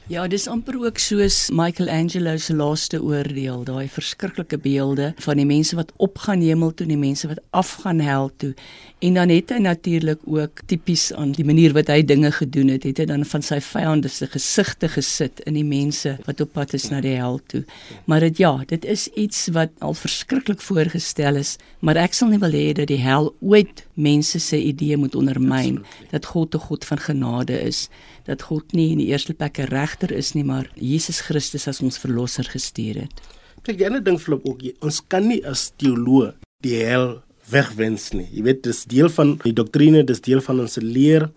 Ja, 0.10 0.24
dis 0.26 0.48
amper 0.50 0.74
ook 0.82 0.98
soos 0.98 1.36
Michelangelo 1.54 2.32
se 2.42 2.56
laaste 2.58 2.98
oordeel, 2.98 3.60
daai 3.68 3.86
verskriklike 3.94 4.58
beelde 4.58 5.12
van 5.22 5.38
die 5.38 5.46
mense 5.46 5.78
wat 5.78 5.92
opgaan 6.02 6.42
hemel 6.42 6.72
toe 6.74 6.88
en 6.88 6.96
die 6.96 6.98
mense 6.98 7.30
wat 7.30 7.38
afgaan 7.54 8.02
hel 8.02 8.32
toe. 8.42 8.56
En 9.06 9.20
dan 9.20 9.30
het 9.30 9.54
hy 9.54 9.60
natuurlik 9.62 10.24
ook 10.26 10.64
tipies 10.66 11.12
aan 11.14 11.36
die 11.38 11.46
manier 11.46 11.76
wat 11.78 11.92
hy 11.94 12.00
dinge 12.02 12.32
gedoen 12.40 12.74
het, 12.74 12.88
het 12.90 13.04
hy 13.04 13.06
dan 13.12 13.22
van 13.22 13.46
sy 13.46 13.60
vyande 13.62 14.10
se 14.10 14.26
gesigte 14.34 14.90
gesit 14.96 15.44
in 15.46 15.60
die 15.60 15.68
mense 15.68 16.16
wat 16.26 16.42
op 16.42 16.58
pad 16.58 16.74
is 16.74 16.90
na 16.90 17.04
die 17.06 17.14
hel 17.14 17.38
toe. 17.46 17.62
Maar 18.10 18.26
dit 18.26 18.42
ja, 18.42 18.56
dit 18.66 18.90
is 18.90 19.12
iets 19.14 19.46
wat 19.54 19.78
al 19.78 19.94
verskriklik 19.94 20.66
voorgestel 20.66 21.38
is, 21.38 21.60
maar 21.86 22.02
ek 22.02 22.18
sal 22.18 22.34
nie 22.34 22.42
wil 22.42 22.58
hê 22.58 22.74
dat 22.82 22.90
die 22.90 23.04
hel 23.06 23.30
ooit 23.46 23.86
mense 23.94 24.42
se 24.42 24.58
idee 24.58 24.98
moet 24.98 25.14
ondermyn 25.14 25.84
dat 26.10 26.34
God 26.34 26.56
'n 26.56 26.66
God 26.66 26.86
van 26.86 26.98
genade 26.98 27.62
is 27.62 27.90
dat 28.30 28.46
God 28.50 28.76
nie 28.78 28.92
in 28.94 29.02
die 29.02 29.10
eerste 29.10 29.34
plek 29.34 29.60
'n 29.60 29.72
regter 29.74 30.12
is 30.12 30.34
nie, 30.34 30.44
maar 30.44 30.70
Jesus 30.76 31.22
Christus 31.22 31.68
as 31.68 31.82
ons 31.82 31.98
verlosser 31.98 32.46
gestuur 32.46 33.02
het. 33.06 33.22
Kyk, 33.64 33.78
die 33.78 33.88
ander 33.88 34.04
ding 34.04 34.20
flop 34.20 34.46
ook, 34.46 34.62
ons 34.82 35.02
kan 35.08 35.28
nie 35.28 35.42
as 35.46 35.72
teoloog 35.78 36.36
die 36.64 36.76
hel 36.84 37.22
wegwens 37.50 38.10
nie. 38.14 38.28
Jy 38.34 38.44
weet 38.46 38.62
dis 38.66 38.84
deel 38.90 39.10
van 39.14 39.34
die 39.44 39.54
doktrine, 39.56 40.04
dis 40.08 40.22
deel 40.22 40.42
van 40.46 40.62
ons 40.64 40.78
leer, 40.84 41.30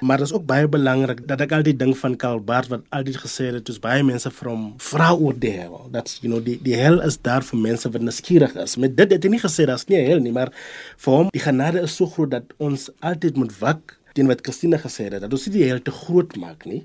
maar 0.00 0.22
dit 0.22 0.28
is 0.28 0.34
ook 0.36 0.46
baie 0.48 0.68
belangrik 0.70 1.24
dat 1.28 1.42
ek 1.44 1.52
altyd 1.58 1.78
dink 1.80 1.98
van 2.00 2.16
Karl 2.20 2.40
Barth 2.44 2.70
wat 2.72 2.86
altyd 2.94 3.20
gesê 3.24 3.50
het 3.52 3.66
dis 3.68 3.80
baie 3.82 4.04
mense 4.06 4.30
van 4.38 4.70
vra 4.90 5.10
oor 5.16 5.36
die 5.36 5.52
hel. 5.58 5.76
That's 5.92 6.20
you 6.22 6.32
know 6.32 6.40
die 6.44 6.56
die 6.64 6.76
hel 6.78 7.02
is 7.04 7.18
daar 7.20 7.44
vir 7.44 7.62
mense 7.68 7.90
wat 7.92 8.04
nuuskierig 8.04 8.56
is. 8.56 8.78
Met 8.80 8.96
dit 8.96 9.12
het 9.12 9.24
hy 9.24 9.34
nie 9.34 9.42
gesê 9.44 9.68
daar's 9.68 9.88
nie 9.88 9.98
'n 10.00 10.06
hel 10.10 10.20
nie, 10.20 10.32
maar 10.32 10.52
vir 10.96 11.14
hom 11.14 11.28
die 11.32 11.44
genade 11.44 11.82
is 11.82 11.96
so 11.96 12.06
groot 12.06 12.30
dat 12.30 12.44
ons 12.58 12.90
altyd 13.00 13.36
moet 13.36 13.52
wak 13.60 13.97
teen 14.18 14.30
wat 14.30 14.42
Christine 14.46 14.80
gesê 14.82 15.08
het 15.08 15.22
dat 15.22 15.32
ons 15.32 15.48
nie 15.48 15.60
die 15.60 15.66
hel 15.70 15.82
te 15.82 15.94
groot 15.94 16.34
maak 16.42 16.66
nie 16.68 16.84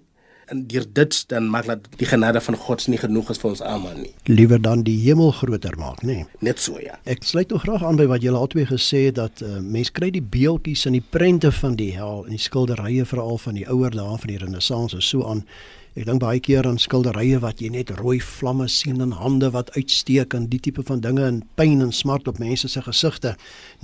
en 0.52 0.66
deur 0.68 0.86
dit 0.94 1.18
dan 1.32 1.48
maak 1.50 1.66
dat 1.66 1.86
die 1.98 2.08
genade 2.08 2.42
van 2.44 2.58
God 2.60 2.86
nie 2.92 3.00
genoeg 3.00 3.30
is 3.32 3.40
vir 3.42 3.50
ons 3.54 3.62
almal 3.64 3.96
nie. 3.98 4.12
Liewer 4.28 4.62
dan 4.62 4.84
die 4.88 4.98
hemel 5.06 5.32
groter 5.32 5.78
maak, 5.80 6.04
nê? 6.04 6.18
Nee. 6.24 6.42
Net 6.44 6.60
so 6.60 6.80
ja. 6.84 6.98
Ek 7.10 7.24
sluit 7.24 7.54
nog 7.54 7.64
graag 7.64 7.86
aan 7.88 8.00
by 8.00 8.10
wat 8.12 8.26
julle 8.26 8.42
albei 8.42 8.66
gesê 8.70 9.06
het 9.08 9.18
dat 9.22 9.44
uh, 9.46 9.60
mense 9.64 9.94
kry 9.96 10.12
die 10.14 10.24
beeldjies 10.36 10.86
en 10.90 10.98
die 10.98 11.06
prente 11.16 11.52
van 11.62 11.78
die 11.80 11.94
hel 11.96 12.26
en 12.28 12.36
die 12.36 12.44
skilderye 12.44 13.08
veral 13.08 13.40
van 13.46 13.60
die 13.60 13.68
ouer 13.72 13.96
dae 13.96 14.18
van 14.26 14.34
die 14.34 14.42
renessans 14.42 14.98
is 15.00 15.10
so 15.10 15.24
aan 15.30 15.46
Ek 15.94 16.08
dink 16.08 16.24
baie 16.24 16.40
keer 16.42 16.66
aan 16.66 16.80
skilderye 16.82 17.38
wat 17.44 17.60
jy 17.62 17.68
net 17.70 17.92
rooi 18.00 18.16
vlamme 18.18 18.66
sien 18.66 18.98
en 19.04 19.12
hande 19.14 19.52
wat 19.54 19.68
uitsteek 19.76 20.34
en 20.34 20.48
die 20.50 20.58
tipe 20.58 20.82
van 20.88 21.04
dinge 21.06 21.22
en 21.22 21.44
pyn 21.54 21.84
en 21.86 21.92
smart 21.94 22.26
op 22.32 22.40
mense 22.42 22.66
se 22.66 22.82
gesigte. 22.82 23.36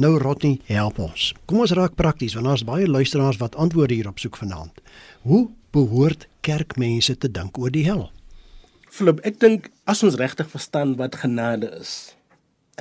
Nou 0.02 0.16
Rodney, 0.18 0.58
help 0.66 0.98
ons. 1.06 1.28
Kom 1.46 1.62
ons 1.62 1.76
raak 1.78 1.94
prakties 2.02 2.34
want 2.34 2.50
daar's 2.50 2.66
baie 2.66 2.90
luisteraars 2.90 3.38
wat 3.38 3.60
antwoorde 3.62 3.94
hierop 3.94 4.18
soek 4.18 4.42
vanaand. 4.42 4.82
Hoe 5.22 5.52
behoort 5.70 6.26
kerkmense 6.42 7.14
te 7.14 7.30
dink 7.30 7.62
oor 7.62 7.70
die 7.70 7.86
hel? 7.86 8.08
Flip, 8.90 9.22
ek 9.22 9.38
dink 9.38 9.70
as 9.86 10.02
ons 10.02 10.18
regtig 10.18 10.50
verstaan 10.50 10.98
wat 10.98 11.22
genade 11.22 11.70
is. 11.78 12.16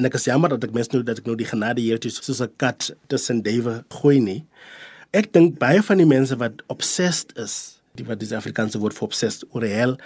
En 0.00 0.08
ek 0.08 0.16
is 0.16 0.24
jammer 0.24 0.56
dat 0.56 0.64
ek 0.64 0.72
mens 0.72 0.88
nou 0.94 1.02
dat 1.04 1.20
ek 1.20 1.28
nou 1.28 1.36
die 1.36 1.50
genade 1.52 1.84
hier 1.84 2.00
het 2.00 2.08
soos 2.08 2.40
'n 2.40 2.48
kat 2.56 2.94
tussen 3.12 3.42
Dawe 3.44 3.84
gooi 3.92 4.20
nie. 4.20 4.46
Ek 5.12 5.32
dink 5.32 5.58
baie 5.58 5.82
van 5.82 5.98
die 5.98 6.08
mense 6.08 6.36
wat 6.36 6.64
obsessed 6.68 7.36
is, 7.36 7.77
die 7.98 8.06
wat 8.08 8.22
die 8.22 8.30
Afrikaanse 8.36 8.80
woord 8.82 8.96
vir 8.96 9.08
obsessed 9.08 9.44
oor 9.52 9.66
hel, 9.66 9.96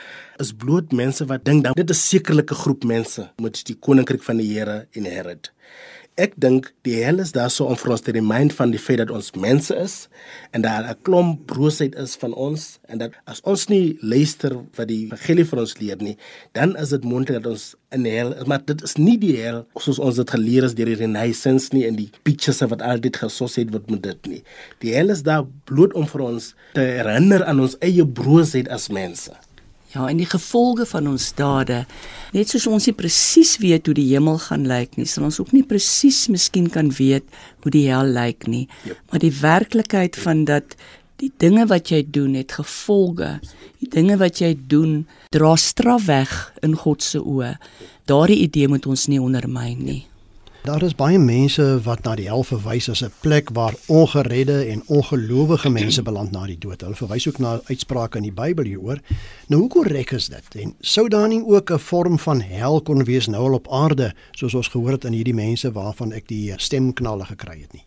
is 0.43 0.53
bloot 0.53 0.93
mense 0.93 1.27
wat 1.31 1.45
dink 1.49 1.65
dat 1.65 1.77
dit 1.77 1.91
'n 1.91 1.95
sekerlike 1.95 2.55
groep 2.55 2.85
mense 2.85 3.31
moet 3.37 3.65
die 3.65 3.77
koninkryk 3.77 4.23
van 4.23 4.37
die 4.37 4.53
Here 4.53 4.87
inherit. 4.93 5.53
Ek 6.21 6.35
dink 6.37 6.67
die 6.85 6.99
hel 7.01 7.23
is 7.23 7.31
daar 7.33 7.49
so 7.49 7.65
om 7.73 7.77
vir 7.81 7.95
ons 7.95 8.03
te 8.05 8.13
remind 8.13 8.53
van 8.53 8.69
die 8.69 8.81
feit 8.81 8.99
dat 9.01 9.11
ons 9.17 9.31
mense 9.41 9.73
is 9.81 9.95
en 10.53 10.61
daar 10.61 10.85
'n 10.85 10.99
klomp 11.09 11.47
broosheid 11.49 11.95
is 11.97 12.17
van 12.21 12.35
ons 12.35 12.79
en 12.85 12.99
dat 12.99 13.13
as 13.25 13.41
ons 13.49 13.69
nie 13.69 13.97
luister 14.03 14.53
wat 14.77 14.89
die 14.89 15.07
evangelie 15.07 15.45
vir 15.45 15.59
ons 15.61 15.79
leer 15.81 15.97
nie, 15.97 16.17
dan 16.53 16.77
is 16.77 16.91
dit 16.91 17.05
moontlik 17.05 17.43
dat 17.43 17.53
ons 17.53 17.75
in 17.91 18.05
hel, 18.05 18.35
maar 18.47 18.61
dit 18.65 18.83
is 18.83 18.97
nie 18.97 19.17
die 19.17 19.37
hel 19.41 19.65
soos 19.81 19.99
ons 19.99 20.17
dit 20.17 20.31
geleer 20.31 20.65
is 20.65 20.75
deur 20.75 20.93
die 20.93 21.01
Renaissance 21.01 21.73
nie 21.73 21.87
en 21.87 21.97
die 21.97 22.11
pictures 22.23 22.61
wat 22.61 22.83
altyd 22.83 23.17
geassosieer 23.17 23.73
word 23.73 23.91
met 23.91 24.03
dit 24.03 24.27
nie. 24.27 24.43
Die 24.81 24.93
hel 24.93 25.09
is 25.09 25.23
daar 25.23 25.47
bloot 25.65 25.95
om 25.95 26.07
vir 26.07 26.21
ons 26.21 26.55
te 26.75 26.81
herinner 26.81 27.45
aan 27.45 27.61
ons 27.61 27.77
eie 27.81 28.05
broosheid 28.05 28.69
as 28.69 28.91
mense. 28.91 29.33
Ja, 29.93 30.07
en 30.09 30.17
die 30.17 30.29
gevolge 30.29 30.87
van 30.89 31.09
ons 31.11 31.27
dade, 31.37 31.83
net 32.33 32.49
soos 32.49 32.65
ons 32.71 32.87
nie 32.89 32.95
presies 32.97 33.59
weet 33.61 33.91
hoe 33.91 33.97
die 33.99 34.09
hemel 34.15 34.39
gaan 34.41 34.65
lyk 34.71 34.97
nie, 34.97 35.05
sal 35.09 35.27
ons 35.29 35.37
ook 35.43 35.53
nie 35.53 35.65
presies 35.69 36.25
miskien 36.33 36.71
kan 36.73 36.89
weet 36.97 37.27
hoe 37.65 37.73
die 37.75 37.85
hel 37.91 38.09
lyk 38.09 38.49
nie. 38.49 38.65
Yep. 38.89 39.03
Maar 39.11 39.25
die 39.27 39.35
werklikheid 39.43 40.17
van 40.17 40.47
dat 40.49 40.77
die 41.21 41.31
dinge 41.39 41.67
wat 41.71 41.93
jy 41.93 42.01
doen 42.09 42.39
het 42.41 42.57
gevolge. 42.57 43.37
Die 43.83 43.91
dinge 43.93 44.17
wat 44.19 44.41
jy 44.43 44.55
doen 44.57 45.03
dra 45.35 45.53
straf 45.61 46.09
weg 46.09 46.33
in 46.67 46.75
God 46.79 47.05
se 47.05 47.21
oë. 47.21 47.53
Daardie 48.11 48.41
idee 48.49 48.73
moet 48.73 48.89
ons 48.89 49.07
nie 49.13 49.21
ondermyn 49.23 49.85
nie. 49.85 50.01
Daar 50.63 50.83
is 50.83 50.93
baie 50.95 51.19
mense 51.19 51.65
wat 51.83 52.05
na 52.07 52.13
die 52.15 52.29
hel 52.31 52.45
verwys 52.47 52.87
as 52.89 53.01
'n 53.03 53.11
plek 53.21 53.49
waar 53.51 53.75
ongeredde 53.91 54.65
en 54.71 54.83
ongelowige 54.87 55.71
mense 55.71 56.03
beland 56.09 56.31
na 56.31 56.47
die 56.47 56.59
dood. 56.59 56.81
Hulle 56.81 56.95
verwys 56.95 57.27
ook 57.29 57.39
na 57.39 57.61
uitsprake 57.65 58.17
in 58.17 58.23
die 58.23 58.33
Bybel 58.33 58.65
hieroor. 58.65 59.01
Nou 59.49 59.61
hoe 59.61 59.69
korrek 59.69 60.11
is 60.11 60.29
dit? 60.29 60.55
En 60.63 60.75
sou 60.81 61.09
daar 61.09 61.29
nie 61.29 61.43
ook 61.45 61.73
'n 61.73 61.79
vorm 61.79 62.19
van 62.19 62.41
hel 62.41 62.81
kon 62.81 63.05
wees 63.05 63.27
nou 63.27 63.43
al 63.43 63.55
op 63.55 63.73
aarde 63.73 64.15
soos 64.31 64.55
ons 64.55 64.69
gehoor 64.69 64.91
het 64.91 65.05
in 65.05 65.13
hierdie 65.13 65.35
mense 65.35 65.73
waarvan 65.73 66.13
ek 66.13 66.29
die 66.29 66.55
stemknalle 66.57 67.25
gekry 67.25 67.61
het 67.61 67.73
nie? 67.73 67.85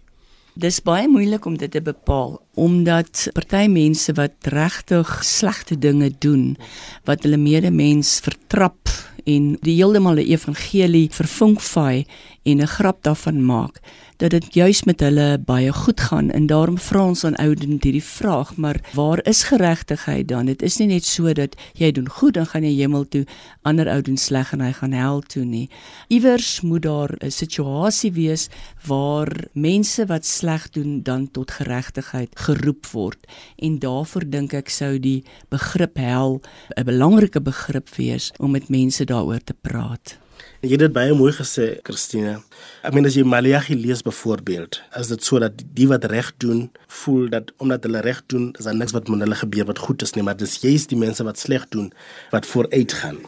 Dis 0.54 0.82
baie 0.82 1.08
moeilik 1.08 1.46
om 1.46 1.58
dit 1.58 1.72
te 1.72 1.82
bepaal 1.82 2.42
omdat 2.54 3.28
party 3.34 3.68
mense 3.68 4.14
wat 4.14 4.34
regtig 4.42 5.24
slegte 5.24 5.80
dinge 5.80 6.12
doen 6.20 6.58
wat 7.06 7.24
hulle 7.24 7.38
medemens 7.38 8.20
vertrap 8.20 8.90
en 9.26 9.58
die 9.62 9.76
heeltemal 9.76 10.18
'n 10.22 10.30
evangelie 10.32 11.10
verfunkfy 11.12 12.06
en 12.44 12.62
'n 12.62 12.68
grap 12.68 13.04
daarvan 13.04 13.46
maak 13.46 13.82
dat 14.18 14.32
dit 14.32 14.54
juis 14.54 14.84
met 14.84 15.00
hulle 15.00 15.40
baie 15.46 15.74
goed 15.74 16.00
gaan. 16.00 16.32
En 16.32 16.46
daarom 16.48 16.78
vra 16.80 17.04
ons 17.06 17.24
aan 17.24 17.36
oudend 17.36 17.84
hierdie 17.84 18.04
vraag 18.04 18.56
maar 18.56 18.80
waar 18.94 19.20
is 19.28 19.44
geregtigheid 19.44 20.28
dan? 20.28 20.46
Dit 20.46 20.62
is 20.62 20.78
nie 20.78 20.88
net 20.88 21.06
so 21.06 21.34
dat 21.34 21.56
jy 21.74 21.92
doen 21.92 22.10
goed 22.10 22.34
dan 22.34 22.46
gaan 22.46 22.64
jy 22.64 22.72
hemel 22.78 23.08
toe 23.08 23.26
ander 23.62 23.90
oudend 23.92 24.20
sleg 24.20 24.54
en 24.54 24.64
hy 24.64 24.72
gaan 24.72 24.96
hel 24.96 25.22
toe 25.22 25.44
nie. 25.44 25.70
Iewers 26.08 26.62
moet 26.62 26.82
daar 26.82 27.16
'n 27.20 27.32
situasie 27.32 28.12
wees 28.12 28.48
waar 28.88 29.48
mense 29.54 30.06
wat 30.06 30.26
sleg 30.26 30.70
doen 30.70 31.04
dan 31.04 31.32
tot 31.32 31.52
geregtigheid 31.52 32.30
geroep 32.40 32.86
word. 32.88 33.28
En 33.58 33.80
daarvoor 33.80 34.30
dink 34.30 34.54
ek 34.54 34.70
sou 34.70 35.00
die 35.00 35.24
begrip 35.50 35.98
hel 35.98 36.42
'n 36.78 36.84
belangrike 36.84 37.42
begrip 37.42 37.90
wees 37.96 38.32
om 38.40 38.52
met 38.52 38.70
mense 38.70 39.06
daaroor 39.16 39.44
te 39.44 39.56
praat 39.56 40.18
Jy 40.66 40.72
het 40.72 40.82
dit 40.82 40.94
baie 40.96 41.14
mooi 41.14 41.30
gesê, 41.36 41.66
Christine. 41.86 42.40
Ek 42.88 42.96
meen 42.96 43.06
as 43.06 43.14
jy 43.14 43.22
Maleagi 43.28 43.76
lees 43.78 44.00
byvoorbeeld, 44.06 44.80
is 44.98 45.12
dit 45.12 45.28
so 45.28 45.38
dat 45.44 45.60
die 45.78 45.86
wat 45.92 46.08
reg 46.10 46.32
doen, 46.42 46.64
voel 47.04 47.28
dat 47.30 47.52
omdat 47.62 47.86
hulle 47.86 48.02
reg 48.02 48.24
doen, 48.32 48.48
is 48.58 48.66
daar 48.66 48.78
niks 48.78 48.96
wat 48.96 49.12
met 49.12 49.22
hulle 49.22 49.38
gebeur 49.38 49.68
wat 49.70 49.84
goed 49.84 50.02
is 50.02 50.16
nie, 50.16 50.24
maar 50.26 50.40
dis 50.40 50.56
juist 50.64 50.90
die 50.90 50.98
mense 50.98 51.22
wat 51.28 51.38
sleg 51.38 51.68
doen 51.76 51.92
wat 52.34 52.50
vooruit 52.50 52.98
gaan. 53.02 53.20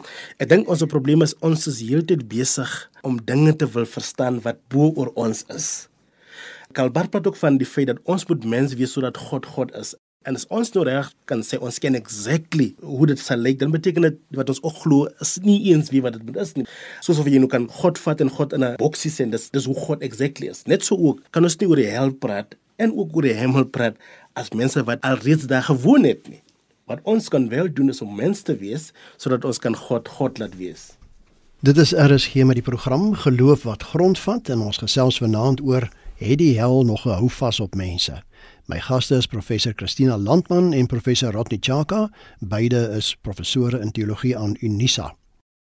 Ek 0.42 0.50
dink 0.50 0.72
ons 0.72 0.82
probleem 0.90 1.22
is 1.26 1.36
ons 1.44 1.68
is 1.70 1.78
heeltyd 1.84 2.26
besig 2.32 2.74
om 3.06 3.20
dinge 3.30 3.54
te 3.60 3.70
wil 3.76 3.86
verstaan 3.86 4.42
wat 4.48 4.58
bo 4.72 4.90
oor 4.96 5.12
ons 5.14 5.44
is. 5.54 5.86
Kalbar 6.74 7.06
praat 7.12 7.30
ook 7.30 7.38
van 7.38 7.60
die 7.60 7.68
feit 7.68 7.92
dat 7.92 8.02
ons 8.04 8.26
moet 8.28 8.44
mens 8.44 8.74
wees 8.76 8.98
sodat 8.98 9.20
God 9.30 9.46
God 9.54 9.70
is. 9.78 9.94
En 10.28 10.36
as 10.36 10.44
ons 10.52 10.68
nou 10.74 10.82
reg 10.84 11.06
kan 11.30 11.40
sê 11.46 11.56
ons 11.64 11.78
ken 11.80 11.96
exactly 11.96 12.66
hoe 12.84 13.06
dit 13.08 13.20
sal 13.20 13.40
lyk, 13.40 13.56
dan 13.62 13.72
beteken 13.72 14.04
dit 14.04 14.18
wat 14.36 14.50
ons 14.52 14.60
ook 14.60 14.80
glo 14.82 15.06
is 15.24 15.38
nie 15.40 15.56
eens 15.70 15.88
wie 15.94 16.02
wat 16.04 16.18
dit 16.20 16.36
is 16.42 16.52
nie. 16.58 16.66
Soos 17.04 17.20
of 17.22 17.30
jy 17.30 17.40
nou 17.40 17.48
kan 17.48 17.64
God 17.78 18.00
vat 18.02 18.20
en 18.20 18.32
God 18.36 18.52
in 18.52 18.64
'n 18.64 18.76
boksie 18.82 19.10
sê, 19.10 19.24
dis 19.24 19.48
dis 19.48 19.64
hoe 19.64 19.78
God 19.86 20.02
exactly 20.02 20.50
is. 20.52 20.66
Net 20.66 20.84
so 20.84 20.96
ook 20.96 21.22
kan 21.32 21.44
ons 21.44 21.56
nie 21.56 21.68
oor 21.68 21.80
die 21.80 21.88
hel 21.88 22.12
praat 22.12 22.56
en 22.76 22.92
ook 22.92 23.16
oor 23.16 23.22
die 23.22 23.32
hemel 23.32 23.64
praat 23.64 23.96
as 24.34 24.52
mense 24.52 24.84
wat 24.84 25.00
alreeds 25.00 25.46
daar 25.46 25.62
gewoon 25.62 26.04
het 26.04 26.28
nie. 26.28 26.42
Wat 26.86 27.00
ons 27.04 27.28
kan 27.28 27.48
wel 27.48 27.72
doen 27.72 27.88
is 27.88 28.02
om 28.02 28.14
mens 28.14 28.42
te 28.42 28.56
wees 28.56 28.92
sodat 29.16 29.44
ons 29.44 29.58
kan 29.58 29.74
God 29.74 30.08
God 30.08 30.38
laat 30.38 30.56
wees. 30.56 30.92
Dit 31.62 31.78
is 31.78 31.92
RSG 31.92 32.44
met 32.44 32.54
die 32.54 32.62
program 32.62 33.14
Geloof 33.14 33.62
wat 33.62 33.82
grondvat 33.82 34.48
en 34.48 34.60
ons 34.60 34.76
gesels 34.76 35.18
vanaand 35.18 35.60
oor 35.60 35.88
het 36.18 36.38
die 36.38 36.58
hel 36.58 36.84
nog 36.84 37.06
'n 37.06 37.16
houvas 37.16 37.60
op 37.60 37.74
mense. 37.74 38.27
My 38.68 38.80
gaste 38.80 39.16
is 39.16 39.26
professor 39.26 39.72
Christina 39.76 40.18
Landman 40.18 40.72
en 40.72 40.86
professor 40.86 41.32
Rodney 41.32 41.56
Chaka, 41.60 42.10
beide 42.38 42.90
is 42.96 43.16
professore 43.22 43.80
in 43.80 43.90
teologie 43.90 44.36
aan 44.36 44.56
Unisa. 44.60 45.14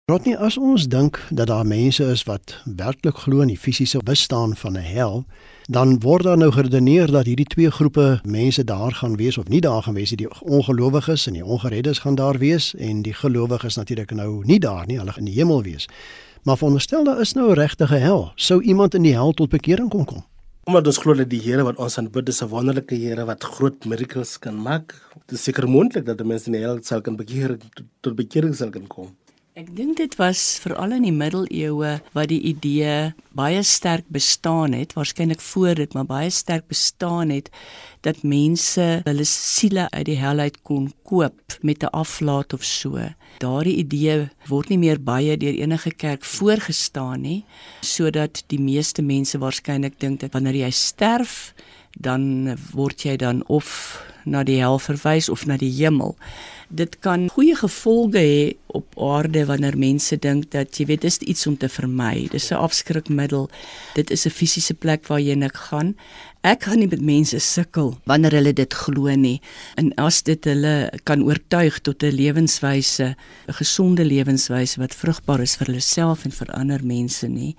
Rodney, 0.08 0.36
as 0.36 0.56
ons 0.56 0.86
dink 0.88 1.20
dat 1.28 1.46
daar 1.46 1.66
mense 1.66 2.04
is 2.04 2.22
wat 2.24 2.54
werklik 2.64 3.20
glo 3.26 3.44
in 3.44 3.52
die 3.52 3.58
fisiese 3.60 4.00
bestaan 4.04 4.56
van 4.56 4.72
'n 4.72 4.88
hel, 4.88 5.24
dan 5.68 6.00
word 6.00 6.24
daar 6.24 6.36
nou 6.36 6.50
geredeneer 6.52 7.10
dat 7.10 7.26
hierdie 7.26 7.46
twee 7.46 7.70
groepe 7.70 8.20
mense 8.24 8.64
daar 8.64 8.92
gaan 8.92 9.16
wees 9.16 9.38
of 9.38 9.48
nie 9.48 9.60
daar 9.60 9.82
gaan 9.82 9.94
wees 9.94 10.10
nie. 10.10 10.24
Die 10.24 10.40
ongelowiges 10.40 11.26
en 11.26 11.32
die 11.32 11.44
ongereddes 11.44 11.98
gaan 11.98 12.14
daar 12.14 12.38
wees 12.38 12.74
en 12.74 13.02
die 13.02 13.14
gelowiges 13.14 13.76
natuurlik 13.76 14.14
nou 14.14 14.44
nie 14.46 14.58
daar 14.58 14.86
nie, 14.86 14.98
hulle 14.98 15.12
gaan 15.12 15.26
in 15.26 15.32
die 15.32 15.40
hemel 15.40 15.62
wees. 15.62 15.88
Maar 16.42 16.56
veronderstel 16.56 17.04
daar 17.04 17.20
is 17.20 17.32
nou 17.32 17.50
'n 17.50 17.54
regte 17.54 17.86
hel, 17.86 18.32
sou 18.34 18.62
iemand 18.62 18.94
in 18.94 19.02
die 19.02 19.12
hel 19.12 19.32
tot 19.32 19.48
bekering 19.48 19.88
kon 19.88 20.04
kom? 20.04 20.24
Omdat 20.64 20.86
ons 20.88 20.98
glo 21.02 21.12
dat 21.12 21.28
die 21.28 21.42
Here 21.44 21.64
wat 21.66 21.76
ons 21.76 21.98
aanbid 22.00 22.30
is 22.32 22.40
'n 22.42 22.48
wonderlike 22.48 22.96
Here 22.96 23.24
wat 23.28 23.44
groot 23.44 23.84
miracles 23.84 24.38
kan 24.38 24.56
maak, 24.56 24.94
dit 25.28 25.36
is 25.36 25.44
seker 25.44 25.68
moontlik 25.68 26.06
dat 26.06 26.24
mense 26.24 26.46
in 26.46 26.56
die 26.56 26.62
hel 26.64 26.80
sal 26.82 27.02
kan 27.02 27.16
bekeer 27.16 27.58
tot 28.00 28.16
bekering 28.16 28.54
sal 28.54 28.70
kan 28.70 28.86
kom. 28.86 29.12
Ek 29.54 29.68
dink 29.70 30.00
dit 30.00 30.14
was 30.18 30.40
veral 30.58 30.96
in 30.96 31.04
die 31.06 31.14
middeleeue 31.14 31.90
wat 32.16 32.26
die 32.26 32.40
idee 32.50 33.12
baie 33.38 33.60
sterk 33.62 34.08
bestaan 34.10 34.72
het, 34.74 34.96
waarskynlik 34.98 35.38
voor 35.46 35.76
dit, 35.78 35.92
maar 35.94 36.08
baie 36.08 36.32
sterk 36.34 36.64
bestaan 36.66 37.30
het 37.30 37.52
dat 38.02 38.24
mense 38.26 38.82
hulle 39.04 39.26
siele 39.30 39.84
uit 39.92 40.08
die 40.08 40.16
hel 40.18 40.42
uit 40.42 40.56
kon 40.66 40.88
koop 41.06 41.54
met 41.62 41.86
'n 41.86 41.94
aflaat 41.94 42.52
of 42.52 42.64
so. 42.66 42.98
Daardie 43.38 43.76
idee 43.78 44.26
word 44.50 44.68
nie 44.74 44.78
meer 44.78 44.98
baie 44.98 45.36
deur 45.36 45.54
enige 45.54 45.94
kerk 45.94 46.24
voorgestaan 46.24 47.22
nie, 47.22 47.44
sodat 47.80 48.42
die 48.48 48.58
meeste 48.58 49.02
mense 49.02 49.38
waarskynlik 49.38 50.00
dink 50.00 50.20
dat 50.20 50.32
wanneer 50.32 50.66
jy 50.66 50.70
sterf, 50.70 51.54
dan 51.94 52.58
word 52.72 53.02
jy 53.02 53.16
dan 53.16 53.46
of 53.46 54.02
na 54.24 54.42
die 54.42 54.60
hel 54.60 54.78
verwys 54.78 55.28
of 55.28 55.46
na 55.46 55.56
die 55.60 55.72
hemel. 55.72 56.16
Dit 56.68 56.98
kan 57.04 57.28
goeie 57.28 57.54
gevolge 57.54 58.18
hê 58.18 58.38
op 58.74 58.96
aarde 58.98 59.44
wanneer 59.46 59.76
mense 59.78 60.16
dink 60.16 60.50
dat 60.50 60.78
jy 60.78 60.86
weet 60.88 61.04
dis 61.04 61.18
iets 61.22 61.46
om 61.46 61.56
te 61.56 61.68
vermy. 61.68 62.26
Dis 62.30 62.50
'n 62.50 62.58
afskrikmiddel. 62.66 63.50
Dit 63.94 64.10
is 64.10 64.26
'n 64.26 64.30
fisiese 64.30 64.74
plek 64.74 65.06
waarheen 65.06 65.42
ek 65.42 65.56
gaan. 65.56 65.94
Ek 66.42 66.62
gaan 66.64 66.78
nie 66.78 66.88
met 66.88 67.00
mense 67.00 67.38
sukkel 67.38 67.98
wanneer 68.04 68.32
hulle 68.32 68.52
dit 68.52 68.74
glo 68.74 69.14
nie. 69.14 69.40
En 69.76 69.94
as 69.94 70.22
dit 70.22 70.44
hulle 70.44 70.90
kan 71.04 71.22
oortuig 71.22 71.80
tot 71.80 72.02
'n 72.02 72.12
lewenswyse, 72.12 73.16
'n 73.48 73.52
gesonde 73.52 74.04
lewenswyse 74.04 74.80
wat 74.80 74.94
vrugbaar 74.94 75.40
is 75.40 75.56
vir 75.56 75.66
hulle 75.66 75.80
self 75.80 76.24
en 76.24 76.30
vir 76.32 76.50
ander 76.52 76.80
mense 76.84 77.28
nie 77.28 77.56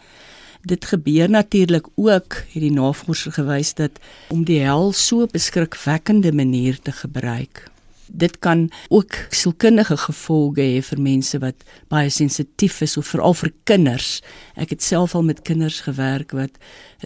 dit 0.65 0.85
gebeur 0.85 1.29
natuurlik 1.29 1.87
ook 1.95 2.41
hierdie 2.51 2.73
navorsing 2.73 3.35
gewys 3.37 3.73
dat 3.77 3.99
om 4.33 4.43
die 4.45 4.59
hel 4.65 4.91
so 4.91 5.21
op 5.21 5.35
'n 5.35 5.39
skrikwekkende 5.39 6.31
manier 6.33 6.79
te 6.81 6.91
gebruik. 6.91 7.69
Dit 8.07 8.39
kan 8.39 8.69
ook 8.89 9.13
sielkundige 9.29 9.97
gevolge 9.97 10.61
hê 10.61 10.81
vir 10.81 11.01
mense 11.01 11.39
wat 11.39 11.63
baie 11.87 12.09
sensitief 12.09 12.81
is 12.81 12.97
of 12.97 13.07
veral 13.07 13.33
vir 13.33 13.51
kinders. 13.63 14.21
Ek 14.55 14.69
het 14.69 14.83
self 14.83 15.15
al 15.15 15.23
met 15.23 15.41
kinders 15.41 15.79
gewerk 15.79 16.31
wat 16.31 16.51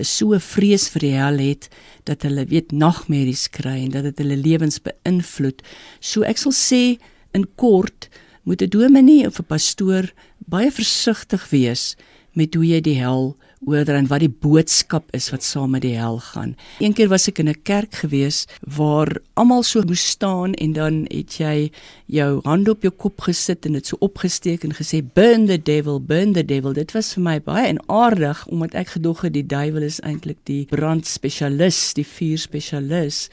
so 0.01 0.39
vrees 0.39 0.89
vir 0.89 0.99
die 0.99 1.15
hel 1.15 1.37
het 1.37 1.69
dat 2.03 2.21
hulle 2.21 2.45
weet 2.45 2.71
nagmerries 2.71 3.49
kry 3.49 3.83
en 3.83 3.89
dat 3.89 4.03
dit 4.03 4.17
hulle 4.17 4.37
lewens 4.37 4.79
beïnvloed. 4.81 5.61
So 5.99 6.21
ek 6.21 6.37
sal 6.37 6.51
sê 6.51 6.99
in 7.31 7.47
kort 7.55 8.09
moet 8.43 8.61
'n 8.61 8.69
dominee 8.69 9.27
of 9.27 9.39
'n 9.39 9.45
pastoor 9.45 10.11
baie 10.37 10.71
versigtig 10.71 11.49
wees 11.49 11.95
met 12.33 12.55
hoe 12.55 12.65
jy 12.65 12.81
die 12.81 12.99
hel 12.99 13.35
oor 13.67 13.89
en 13.91 14.07
wat 14.07 14.23
die 14.23 14.31
boodskap 14.31 15.09
is 15.15 15.29
wat 15.33 15.43
saam 15.43 15.73
met 15.75 15.83
die 15.83 15.95
hel 15.99 16.19
gaan. 16.31 16.55
Eendag 16.79 17.09
was 17.11 17.27
ek 17.27 17.39
in 17.39 17.49
'n 17.49 17.61
kerk 17.63 17.93
gewees 18.03 18.45
waar 18.63 19.09
almal 19.35 19.63
so 19.63 19.81
moes 19.81 20.05
staan 20.15 20.53
en 20.53 20.73
dan 20.73 21.05
het 21.09 21.37
jy 21.39 21.71
jou 22.05 22.41
hand 22.43 22.69
op 22.69 22.81
jou 22.81 22.91
kop 22.91 23.21
gesit 23.21 23.65
en 23.65 23.73
dit 23.73 23.85
so 23.85 23.97
opgesteek 23.99 24.63
en 24.63 24.73
gesê 24.73 25.01
burn 25.13 25.45
the 25.47 25.57
devil, 25.57 25.99
burn 25.99 26.33
the 26.33 26.45
devil. 26.45 26.73
Dit 26.73 26.91
was 26.93 27.13
vir 27.13 27.23
my 27.23 27.39
baie 27.39 27.67
en 27.67 27.79
aardig 27.87 28.45
omdat 28.47 28.73
ek 28.73 28.87
gedog 28.87 29.21
het 29.21 29.33
die 29.33 29.45
duiwel 29.45 29.83
is 29.83 29.99
eintlik 29.99 30.37
die 30.43 30.65
brandspesialis, 30.69 31.93
die 31.93 32.05
vuurspesialis. 32.05 33.29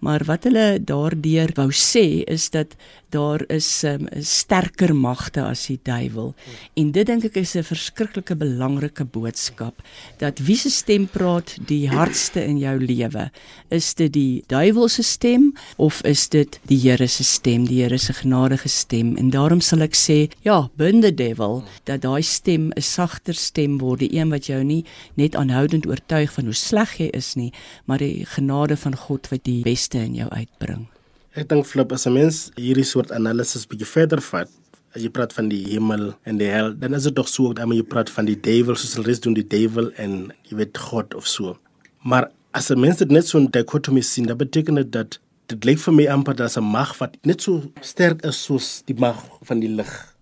Maar 0.00 0.24
wat 0.24 0.44
hulle 0.48 0.78
daardeur 0.80 1.52
wou 1.56 1.70
sê 1.72 2.22
is 2.24 2.50
dat 2.50 2.76
daar 3.10 3.42
is 3.50 3.68
um, 3.84 4.06
sterker 4.22 4.94
magte 4.94 5.42
as 5.42 5.66
die 5.66 5.78
duiwel. 5.82 6.32
En 6.78 6.92
dit 6.94 7.06
dink 7.06 7.24
ek 7.26 7.40
is 7.42 7.56
'n 7.56 7.66
verskriklike 7.66 8.36
belangrike 8.36 9.04
boodskap 9.04 9.82
dat 10.18 10.38
wie 10.38 10.56
se 10.56 10.70
stem 10.70 11.08
praat 11.08 11.56
die 11.66 11.88
hardste 11.88 12.44
in 12.44 12.58
jou 12.58 12.78
lewe? 12.78 13.30
Is 13.70 13.94
dit 13.94 14.12
die 14.12 14.44
duiwel 14.46 14.88
se 14.88 15.02
stem 15.02 15.52
of 15.76 16.02
is 16.04 16.28
dit 16.28 16.60
die 16.66 16.78
Here 16.80 17.06
se 17.06 17.24
stem, 17.24 17.66
die 17.66 17.82
Here 17.82 17.98
se 17.98 18.12
genadige 18.12 18.68
stem? 18.68 19.16
En 19.16 19.30
daarom 19.30 19.60
sal 19.60 19.82
ek 19.82 19.94
sê, 19.94 20.30
ja, 20.42 20.70
bin 20.76 21.00
the 21.00 21.14
devil 21.14 21.64
dat 21.84 22.02
daai 22.02 22.22
stem 22.22 22.72
'n 22.76 22.80
sagter 22.80 23.34
stem 23.34 23.78
word, 23.78 24.00
die 24.00 24.14
een 24.14 24.30
wat 24.30 24.46
jou 24.46 24.62
nie 24.64 24.84
net 25.14 25.34
aanhoudend 25.34 25.86
oortuig 25.86 26.32
van 26.32 26.44
hoe 26.44 26.54
sleg 26.54 26.98
jy 26.98 27.10
is 27.12 27.34
nie, 27.34 27.52
maar 27.86 27.98
die 27.98 28.24
genade 28.24 28.76
van 28.76 28.96
God 28.96 29.28
wat 29.30 29.44
die 29.44 29.62
beste 29.62 29.89
in 29.98 30.14
jou 30.14 30.28
uitbring. 30.30 30.86
Ek 31.34 31.48
dink 31.48 31.66
flip 31.66 31.92
as 31.92 32.06
'n 32.06 32.12
mens 32.12 32.50
hierdie 32.56 32.84
soort 32.84 33.12
analises 33.12 33.66
bietjie 33.66 33.86
verder 33.86 34.20
vat, 34.20 34.48
as 34.94 35.02
jy 35.02 35.08
praat 35.08 35.32
van 35.32 35.48
die 35.48 35.62
hemel 35.70 36.14
en 36.24 36.38
die 36.38 36.50
hel, 36.50 36.74
dan 36.74 36.94
is 36.94 37.04
dit 37.04 37.14
tog 37.14 37.28
so 37.28 37.52
dat 37.52 37.68
jy 37.68 37.82
praat 37.82 38.10
van 38.10 38.26
die 38.26 38.36
duiwel, 38.36 38.76
soos 38.76 38.94
hulle 38.94 39.06
res 39.06 39.20
doen 39.20 39.34
die 39.34 39.46
duiwel 39.46 39.92
en 39.96 40.32
jy 40.48 40.56
weet 40.56 40.78
God 40.78 41.14
of 41.14 41.26
so. 41.26 41.58
Maar 42.02 42.30
as 42.52 42.70
'n 42.70 42.80
mens 42.80 42.98
dit 42.98 43.10
net 43.10 43.26
so 43.26 43.38
'n 43.38 43.50
dichotomy 43.50 44.00
sien, 44.00 44.26
dan 44.26 44.36
beteken 44.36 44.74
dit 44.74 44.92
dat 44.92 45.18
dit 45.46 45.64
lyk 45.64 45.78
vir 45.78 45.94
my 45.94 46.06
amper 46.06 46.34
dat 46.34 46.56
'n 46.56 46.64
mag 46.64 46.98
wat 46.98 47.16
net 47.22 47.42
so 47.42 47.62
sterk 47.80 48.24
is 48.24 48.44
soos 48.44 48.82
die 48.86 48.94
mag 48.94 49.18
van 49.42 49.60
die 49.60 49.68
lig. 49.68 50.16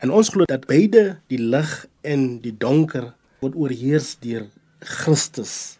En 0.00 0.10
ons 0.10 0.28
glo 0.28 0.44
dat 0.44 0.66
beide 0.66 1.20
die 1.28 1.38
lig 1.38 1.86
en 2.02 2.40
die 2.40 2.56
donker 2.58 3.14
word 3.40 3.54
oorheers 3.54 4.16
deur 4.20 4.46
Christus. 4.80 5.78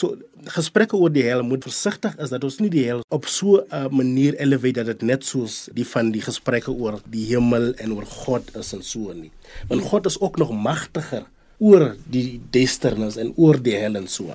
So 0.00 0.16
gesprekke 0.56 0.96
oor 0.96 1.12
die 1.12 1.26
hel 1.26 1.42
moet 1.44 1.66
versigtig 1.66 2.14
is 2.24 2.30
dat 2.32 2.44
ons 2.46 2.56
nie 2.62 2.70
die 2.72 2.86
hel 2.86 3.02
op 3.12 3.26
so 3.28 3.60
'n 3.68 3.90
manier 3.92 4.34
elevate 4.40 4.84
dat 4.84 4.86
dit 4.86 5.02
net 5.02 5.24
soos 5.24 5.68
die 5.74 5.84
van 5.84 6.12
die 6.12 6.22
gesprekke 6.24 6.72
oor 6.72 7.00
die 7.04 7.26
hemel 7.32 7.74
en 7.76 7.92
oor 7.92 8.06
God 8.06 8.44
is 8.56 8.72
en 8.72 8.82
so 8.82 9.12
nie. 9.12 9.32
Want 9.68 9.82
God 9.82 10.06
is 10.06 10.20
ook 10.20 10.38
nog 10.38 10.52
magtiger 10.52 11.26
oor 11.58 11.96
die 12.08 12.40
duisternis 12.50 13.16
en 13.16 13.34
oor 13.36 13.60
die 13.60 13.76
hel 13.76 13.96
en 13.96 14.08
so. 14.08 14.32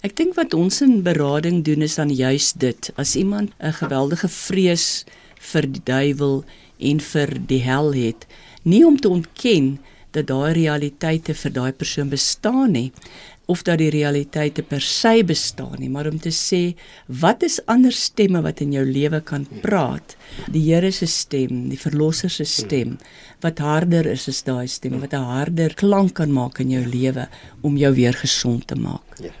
Ek 0.00 0.14
dink 0.16 0.36
wat 0.38 0.54
ons 0.54 0.80
in 0.80 1.02
berading 1.02 1.64
doen 1.64 1.82
is 1.82 1.98
dan 1.98 2.08
juis 2.08 2.52
dit. 2.52 2.92
As 2.96 3.16
iemand 3.16 3.50
'n 3.58 3.72
geweldige 3.72 4.28
vrees 4.28 5.04
vir 5.52 5.66
die 5.66 5.82
duiwel 5.84 6.44
en 6.78 7.00
vir 7.00 7.28
die 7.46 7.62
hel 7.62 7.92
het, 7.92 8.26
nie 8.62 8.86
om 8.86 8.96
te 8.96 9.08
ontken 9.08 9.78
dat 10.12 10.26
daai 10.26 10.52
realiteite 10.52 11.34
vir 11.34 11.52
daai 11.52 11.72
persoon 11.72 12.08
bestaan 12.08 12.72
nie, 12.72 12.92
of 13.50 13.64
dat 13.66 13.80
die 13.82 13.90
realiteite 13.90 14.62
per 14.62 14.80
se 14.84 15.24
bestaan 15.26 15.78
nie, 15.82 15.90
maar 15.90 16.06
om 16.10 16.20
te 16.22 16.30
sê 16.34 16.76
wat 17.22 17.42
is 17.46 17.58
ander 17.66 17.92
stemme 17.92 18.42
wat 18.46 18.62
in 18.62 18.76
jou 18.76 18.84
lewe 18.86 19.20
kan 19.26 19.46
praat? 19.64 20.14
Die 20.54 20.62
Here 20.68 20.92
se 20.94 21.08
stem, 21.10 21.66
die 21.72 21.80
Verlosser 21.80 22.30
se 22.30 22.46
stem 22.46 22.98
wat 23.42 23.58
harder 23.64 24.06
is 24.06 24.28
as 24.28 24.42
daai 24.44 24.68
stem, 24.68 25.00
wat 25.00 25.14
'n 25.14 25.30
harder 25.34 25.74
klank 25.74 26.14
kan 26.14 26.32
maak 26.32 26.60
in 26.60 26.70
jou 26.70 26.84
lewe 26.86 27.28
om 27.62 27.76
jou 27.76 27.92
weer 27.94 28.14
gesond 28.14 28.66
te 28.66 28.76
maak. 28.76 29.18
Ja. 29.18 29.32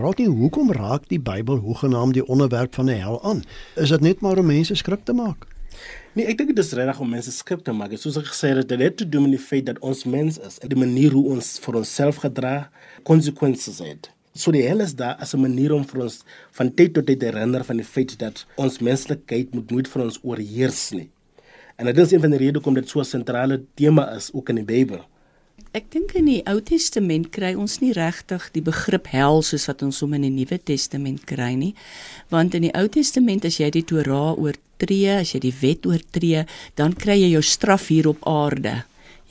Raak 0.00 0.18
nie 0.18 0.28
hoekom 0.28 0.70
raak 0.72 1.02
die 1.08 1.20
Bybel 1.20 1.58
hoegenaamd 1.60 2.14
die 2.14 2.24
onderwerp 2.26 2.74
van 2.74 2.86
die 2.86 2.94
hel 2.96 3.18
aan? 3.28 3.42
Is 3.76 3.90
dit 3.92 4.00
net 4.00 4.20
maar 4.24 4.38
om 4.38 4.46
mense 4.46 4.74
skrik 4.74 5.04
te 5.04 5.12
maak? 5.12 5.51
Nee, 6.12 6.26
ek 6.28 6.38
dink 6.38 6.50
dit 6.52 6.58
is 6.60 6.72
regtig 6.76 6.98
om 7.00 7.08
mense 7.08 7.32
skrik 7.32 7.62
te 7.64 7.72
maak. 7.72 7.94
Soos 7.96 8.18
ek 8.20 8.26
gesê 8.28 8.50
het, 8.52 8.68
dit 8.68 8.80
het 8.84 8.96
te 9.00 9.06
doen 9.08 9.22
met 9.22 9.38
die 9.38 9.40
feit 9.40 9.64
dat 9.66 9.78
ons 9.80 10.04
mens 10.04 10.36
is 10.38 10.58
en 10.60 10.68
die 10.68 10.76
manier 10.76 11.14
hoe 11.16 11.24
ons 11.36 11.54
vir 11.64 11.78
onsself 11.80 12.20
gedra, 12.24 12.56
konsekwensies 13.08 13.80
het. 13.80 14.10
So 14.34 14.52
die 14.52 14.64
hel 14.64 14.80
is 14.80 14.94
daar 14.96 15.16
as 15.20 15.34
'n 15.34 15.40
manier 15.40 15.72
om 15.72 15.84
vir 15.84 16.02
ons 16.02 16.24
van 16.52 16.74
tyd 16.74 16.94
tot 16.94 17.06
tyd 17.06 17.20
te 17.20 17.26
herinner 17.26 17.64
van 17.64 17.76
die 17.76 17.84
feit 17.84 18.18
dat 18.18 18.46
ons 18.56 18.78
menslikheid 18.80 19.54
moet 19.54 19.70
nooit 19.70 19.88
vir 19.88 20.02
ons 20.02 20.18
oorheers 20.22 20.90
nie. 20.92 21.08
En 21.76 21.86
dit 21.86 21.98
is 21.98 22.12
een 22.12 22.20
van 22.20 22.30
die 22.30 22.38
redes 22.38 22.54
hoekom 22.54 22.74
dit 22.74 22.88
so 22.88 23.00
'n 23.00 23.04
sentrale 23.04 23.62
tema 23.74 24.14
is 24.16 24.30
ook 24.32 24.48
in 24.48 24.56
die 24.56 24.64
Bybel. 24.64 25.04
Ek 25.72 25.90
dink 25.90 26.12
in 26.12 26.24
die 26.24 26.42
Ou 26.46 26.60
Testament 26.60 27.30
kry 27.30 27.54
ons 27.54 27.78
nie 27.80 27.92
regtig 27.92 28.50
die 28.52 28.62
begrip 28.62 29.06
hel 29.06 29.42
soos 29.42 29.66
wat 29.66 29.82
ons 29.82 30.00
hom 30.00 30.12
in 30.14 30.22
die 30.22 30.30
Nuwe 30.30 30.58
Testament 30.58 31.24
kry 31.24 31.54
nie. 31.54 31.74
Want 32.28 32.54
in 32.54 32.62
die 32.62 32.74
Ou 32.76 32.88
Testament 32.88 33.44
as 33.44 33.56
jy 33.56 33.70
die 33.70 33.84
Torah 33.84 34.36
oortree, 34.82 35.20
as 35.20 35.34
jy 35.34 35.40
die 35.40 35.54
wet 35.60 35.86
oortree, 35.86 36.46
dan 36.76 36.92
kry 36.92 37.20
jy 37.20 37.34
jou 37.36 37.42
straf 37.42 37.88
hier 37.88 38.08
op 38.10 38.22
aarde 38.26 38.82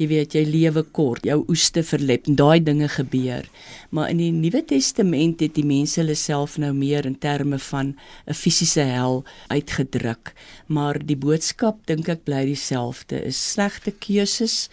jy 0.02 0.08
weet 0.10 0.34
jy 0.34 0.42
lewe 0.48 0.82
kort, 0.96 1.26
jou 1.28 1.42
oeste 1.52 1.84
verlep 1.86 2.26
en 2.30 2.38
daai 2.40 2.62
dinge 2.64 2.88
gebeur. 2.90 3.46
Maar 3.94 4.10
in 4.14 4.22
die 4.22 4.32
Nuwe 4.34 4.64
Testament 4.66 5.44
het 5.44 5.54
die 5.58 5.66
mense 5.68 6.00
hulle 6.02 6.16
self 6.18 6.58
nou 6.62 6.72
meer 6.74 7.06
in 7.06 7.18
terme 7.22 7.60
van 7.60 7.94
'n 8.26 8.34
fisiese 8.34 8.82
hel 8.82 9.24
uitgedruk. 9.50 10.34
Maar 10.68 10.98
die 11.06 11.16
boodskap 11.16 11.86
dink 11.86 12.10
ek 12.10 12.24
bly 12.26 12.46
dieselfde. 12.46 13.22
Is 13.26 13.38
slegte 13.52 13.92
keuses 13.92 14.70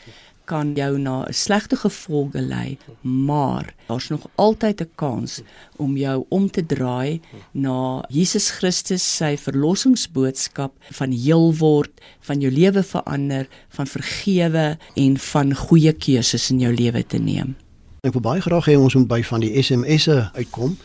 kan 0.49 0.73
jou 0.75 0.99
na 0.99 1.25
'n 1.27 1.33
slegte 1.33 1.77
gevolge 1.77 2.41
lei, 2.41 2.79
maar 3.03 3.75
daar's 3.87 4.09
nog 4.09 4.27
altyd 4.35 4.81
'n 4.81 4.91
kans 4.95 5.43
om 5.77 5.97
jou 5.97 6.25
om 6.29 6.51
te 6.51 6.67
draai 6.67 7.21
na 7.53 8.05
Jesus 8.09 8.51
Christus 8.51 9.17
se 9.17 9.37
verlossingsboodskap 9.37 10.73
van 10.91 11.11
heel 11.13 11.55
word, 11.55 11.91
van 12.21 12.41
jou 12.41 12.53
lewe 12.53 12.83
verander, 12.83 13.49
van 13.69 13.87
vergewe 13.87 14.79
en 14.95 15.19
van 15.19 15.55
goeie 15.55 15.93
keuses 15.93 16.51
in 16.51 16.59
jou 16.61 16.75
lewe 16.75 17.07
te 17.07 17.19
neem. 17.19 17.57
Ek 18.01 18.13
wil 18.13 18.23
baie 18.23 18.41
graag 18.41 18.67
hê 18.67 18.77
ons 18.79 18.95
moet 18.95 19.09
by 19.09 19.23
van 19.23 19.41
die 19.41 19.63
SMS'e 19.63 20.31
uitkom. 20.35 20.77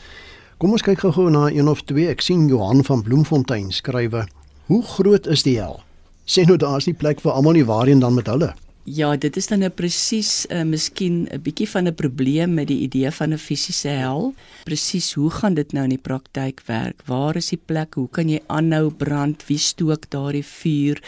Kom 0.57 0.71
ons 0.71 0.81
kyk 0.81 0.99
gou-gou 0.99 1.29
na 1.29 1.47
een 1.51 1.67
of 1.67 1.81
twee. 1.81 2.07
Ek 2.07 2.21
sien 2.21 2.47
Johan 2.47 2.83
van 2.83 3.01
Bloemfontein 3.01 3.71
skrywe: 3.71 4.27
"Hoe 4.65 4.83
groot 4.83 5.27
is 5.27 5.43
die 5.43 5.59
hel?" 5.59 5.83
Sê 6.25 6.45
nou 6.47 6.57
daar's 6.57 6.85
nie 6.85 6.95
plek 6.95 7.19
vir 7.21 7.31
almal 7.31 7.53
nie, 7.53 7.65
waarheen 7.65 7.99
dan 7.99 8.13
met 8.13 8.27
hulle? 8.27 8.53
Ja, 8.83 9.15
dit 9.15 9.37
is 9.39 9.47
dan 9.47 9.61
nou 9.63 9.69
presies 9.71 10.43
uh, 10.51 10.65
miskien 10.67 11.27
'n 11.31 11.39
bietjie 11.41 11.69
van 11.69 11.87
'n 11.87 11.95
probleem 11.95 12.53
met 12.53 12.67
die 12.67 12.79
idee 12.83 13.11
van 13.11 13.31
'n 13.33 13.37
fisiese 13.37 13.87
hel. 13.87 14.33
Presies, 14.63 15.13
hoe 15.13 15.29
gaan 15.29 15.53
dit 15.53 15.71
nou 15.71 15.83
in 15.83 15.95
die 15.95 16.03
praktyk 16.03 16.61
werk? 16.65 17.01
Waar 17.05 17.35
is 17.35 17.47
die 17.47 17.61
plek? 17.65 17.93
Hoe 17.93 18.09
kan 18.09 18.29
jy 18.29 18.41
aanhou 18.47 18.91
brand? 18.91 19.47
Wie 19.47 19.57
stook 19.57 20.09
daardie 20.09 20.45
vuur? 20.45 21.01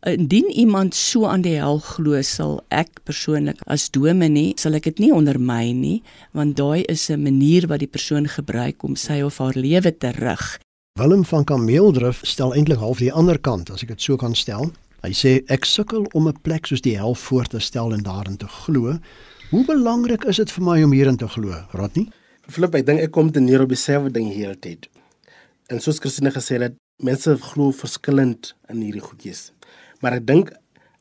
Indien 0.00 0.50
iemand 0.50 0.94
so 0.94 1.26
aan 1.26 1.42
die 1.42 1.56
hel 1.56 1.78
glo, 1.78 2.22
sal 2.22 2.64
ek 2.68 2.88
persoonlik 3.04 3.60
as 3.66 3.90
dominee, 3.90 4.52
sal 4.56 4.74
ek 4.74 4.82
dit 4.82 4.98
nie 4.98 5.12
ondermy 5.12 5.72
nie, 5.72 6.02
want 6.32 6.56
daai 6.56 6.84
is 6.88 7.10
'n 7.10 7.22
manier 7.22 7.66
wat 7.66 7.78
die 7.78 7.88
persoon 7.88 8.28
gebruik 8.28 8.82
om 8.82 8.96
sy 8.96 9.20
of 9.20 9.38
haar 9.38 9.56
lewe 9.56 9.98
te 9.98 10.10
rig. 10.10 10.58
Willem 10.98 11.24
van 11.24 11.44
Kameeldrif 11.44 12.20
stel 12.22 12.54
eintlik 12.54 12.78
half 12.78 12.98
die 12.98 13.12
ander 13.12 13.38
kant, 13.38 13.70
as 13.70 13.82
ek 13.82 13.88
dit 13.88 14.02
so 14.02 14.16
kan 14.16 14.34
stel. 14.34 14.72
Hy 15.00 15.14
sê 15.16 15.30
ek 15.48 15.64
sukkel 15.64 16.04
om 16.12 16.28
'n 16.28 16.40
plek 16.44 16.66
soos 16.66 16.82
die 16.84 16.96
hel 16.98 17.14
voor 17.14 17.46
te 17.48 17.58
stel 17.58 17.92
en 17.92 18.02
daarin 18.04 18.36
te 18.36 18.46
glo. 18.46 18.98
Hoe 19.50 19.64
belangrik 19.64 20.24
is 20.24 20.36
dit 20.36 20.50
vir 20.52 20.64
my 20.64 20.82
om 20.82 20.92
hierin 20.92 21.16
te 21.16 21.28
glo, 21.28 21.56
Rodney? 21.72 22.08
Flip, 22.48 22.74
ek 22.74 22.86
dink 22.86 23.00
ek 23.00 23.10
kom 23.10 23.32
te 23.32 23.40
neer 23.40 23.62
op 23.62 23.68
dieselfde 23.68 24.12
ding 24.12 24.28
hierdie 24.28 24.60
tyd. 24.60 24.88
En 25.70 25.80
soos 25.80 25.98
Christine 25.98 26.30
gesê 26.30 26.60
het, 26.60 26.74
mense 26.98 27.36
glo 27.36 27.72
verskillend 27.72 28.54
in 28.68 28.82
hierdie 28.82 29.00
goedjies. 29.00 29.52
Maar 30.02 30.20
ek 30.20 30.26
dink 30.26 30.52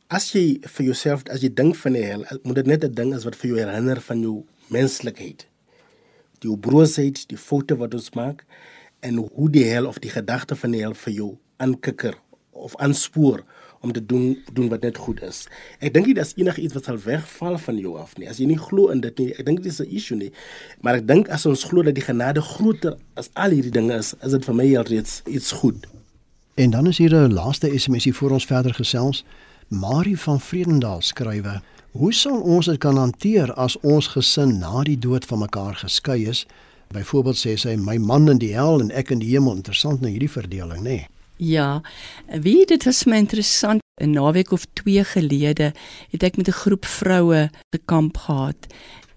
as 0.09 0.31
jy 0.31 0.61
vir 0.63 0.85
jouself 0.85 1.23
as 1.29 1.43
jy 1.43 1.49
dink 1.49 1.75
van 1.75 1.93
die 1.93 2.03
hel, 2.03 2.23
moet 2.43 2.55
dit 2.55 2.67
net 2.67 2.83
'n 2.83 2.93
ding 2.93 3.13
is 3.13 3.25
wat 3.25 3.35
vir 3.35 3.49
jou 3.49 3.59
herinner 3.59 3.99
van 4.01 4.21
jou 4.21 4.45
menslikheid. 4.69 5.45
Die 6.39 6.57
broosheid, 6.57 7.27
die 7.27 7.37
foto 7.37 7.75
wat 7.75 7.93
ons 7.93 8.11
maak 8.15 8.45
en 9.01 9.17
hoe 9.17 9.49
die 9.49 9.65
hel 9.65 9.85
of 9.85 9.99
die 9.99 10.09
gedagte 10.09 10.55
van 10.55 10.71
die 10.71 10.79
hel 10.79 10.93
vir 10.93 11.13
jou 11.13 11.37
aankikker 11.57 12.15
of 12.51 12.75
aanspoor 12.77 13.43
om 13.79 13.91
te 13.91 14.05
doen 14.05 14.37
doen 14.53 14.69
wat 14.69 14.81
net 14.81 14.97
goed 14.97 15.21
is. 15.23 15.47
Ek 15.79 15.93
dink 15.93 16.05
nie 16.09 16.15
dat 16.17 16.33
enige 16.35 16.61
iets 16.61 16.73
wat 16.73 16.89
sal 16.89 16.97
wegval 17.03 17.57
van 17.57 17.77
jou 17.79 17.95
af 17.99 18.17
nie. 18.17 18.27
As 18.29 18.39
jy 18.41 18.47
nie 18.49 18.59
glo 18.59 18.89
in 18.93 19.01
dit 19.03 19.19
nie, 19.19 19.29
ek 19.35 19.45
dink 19.45 19.63
dit 19.63 19.71
is 19.71 19.79
'n 19.81 19.95
issue 19.95 20.17
nie. 20.17 20.31
Maar 20.81 20.99
ek 20.99 21.07
dink 21.07 21.29
as 21.29 21.45
ons 21.45 21.63
glo 21.63 21.83
dat 21.83 21.95
die 21.95 22.03
genade 22.03 22.41
groter 22.41 22.97
as 23.15 23.29
al 23.33 23.51
hierdie 23.51 23.71
dinge 23.71 23.95
is, 23.95 24.13
is 24.23 24.31
dit 24.31 24.45
vir 24.45 24.55
my 24.55 24.75
alreeds 24.77 25.21
iets 25.25 25.51
goed. 25.51 25.87
En 26.55 26.69
dan 26.69 26.87
is 26.87 26.97
hier 26.97 27.15
'n 27.15 27.33
laaste 27.33 27.79
SMSie 27.79 28.13
voor 28.13 28.31
ons 28.31 28.45
verder 28.45 28.73
gesels. 28.73 29.23
Marie 29.67 30.19
van 30.19 30.39
Vredendaal 30.39 31.01
skrywe: 31.01 31.61
"Hoe 31.91 32.13
sal 32.13 32.41
ons 32.41 32.65
dit 32.65 32.77
kan 32.77 32.97
hanteer 32.97 33.53
as 33.53 33.79
ons 33.79 34.07
gesin 34.07 34.59
na 34.59 34.83
die 34.83 34.99
dood 34.99 35.25
van 35.25 35.39
mekaar 35.39 35.75
geskei 35.75 36.27
is?" 36.27 36.45
Byvoorbeeld 36.87 37.37
sê 37.37 37.55
sy: 37.55 37.75
"My 37.75 37.97
man 37.97 38.29
in 38.29 38.37
die 38.37 38.53
hel 38.53 38.79
en 38.79 38.91
ek 38.91 39.09
in 39.09 39.19
die 39.19 39.29
hemel." 39.29 39.55
Interessant 39.55 40.01
nou 40.01 40.11
hierdie 40.11 40.31
verdeling, 40.31 40.79
nê? 40.79 40.83
Nee. 40.83 41.07
Ja, 41.39 41.81
wie 42.27 42.65
dit 42.65 42.83
was 42.83 43.05
my 43.07 43.15
interessant. 43.15 43.79
'n 43.99 44.11
Naweek 44.11 44.51
of 44.51 44.65
2 44.73 45.03
gelede 45.03 45.73
het 46.11 46.23
ek 46.23 46.37
met 46.37 46.47
'n 46.47 46.51
groep 46.51 46.85
vroue 46.85 47.49
te 47.69 47.79
kamp 47.85 48.17
gehad. 48.17 48.67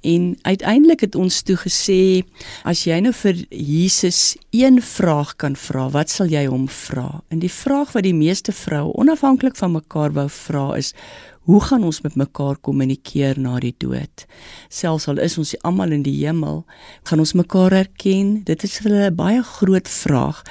En 0.00 0.38
uiteindelik 0.42 1.00
het 1.00 1.14
ons 1.14 1.42
toe 1.42 1.56
gesê 1.56 2.22
as 2.62 2.84
jy 2.84 2.98
nou 3.00 3.12
vir 3.12 3.34
Jesus 3.48 4.36
een 4.50 4.82
vraag 4.82 5.36
kan 5.36 5.56
vra, 5.56 5.90
wat 5.90 6.10
sal 6.10 6.26
jy 6.26 6.46
hom 6.46 6.68
vra? 6.68 7.22
En 7.28 7.38
die 7.38 7.52
vraag 7.52 7.92
wat 7.92 8.02
die 8.02 8.14
meeste 8.14 8.52
vroue 8.52 8.94
onafhanklik 8.94 9.56
van 9.56 9.72
mekaar 9.72 10.12
wou 10.12 10.28
vra 10.30 10.74
is: 10.76 10.94
Hoe 11.42 11.58
gaan 11.60 11.82
ons 11.82 12.00
met 12.04 12.14
mekaar 12.14 12.54
kommunikeer 12.62 13.34
na 13.42 13.56
die 13.58 13.72
dood? 13.82 14.26
Selfs 14.70 15.08
al 15.10 15.18
is 15.18 15.34
ons 15.42 15.56
almal 15.66 15.90
in 15.90 16.04
die 16.06 16.14
hemel, 16.20 16.60
gaan 17.10 17.18
ons 17.18 17.32
mekaar 17.34 17.74
erken? 17.80 18.30
Dit 18.46 18.62
is 18.62 18.76
vir 18.78 18.92
hulle 18.92 19.10
'n 19.10 19.16
baie 19.18 19.42
groot 19.42 19.88
vraag. 19.88 20.44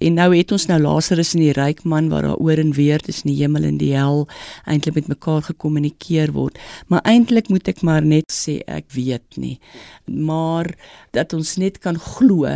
En 0.00 0.14
nou 0.14 0.30
het 0.36 0.52
ons 0.52 0.66
nou 0.66 0.80
Lazarus 0.80 1.34
en 1.34 1.40
die 1.40 1.52
ryk 1.52 1.84
man 1.84 2.08
wat 2.08 2.22
daar 2.22 2.40
oor 2.40 2.56
en 2.58 2.72
weer 2.72 2.98
tussen 2.98 3.28
die 3.28 3.42
hemel 3.42 3.64
en 3.64 3.76
die 3.76 3.92
hel 3.92 4.26
eintlik 4.64 4.94
met 4.94 5.08
mekaar 5.08 5.42
gekommunikeer 5.42 6.32
word. 6.32 6.58
Maar 6.86 7.00
eintlik 7.04 7.48
moet 7.48 7.68
ek 7.68 7.82
maar 7.82 8.02
net 8.02 8.32
sê 8.32 8.62
ek 8.66 8.90
weet 8.92 9.36
nie. 9.36 9.60
Maar 10.06 10.74
dat 11.18 11.34
ons 11.34 11.56
net 11.58 11.80
kan 11.82 11.98
glo 11.98 12.46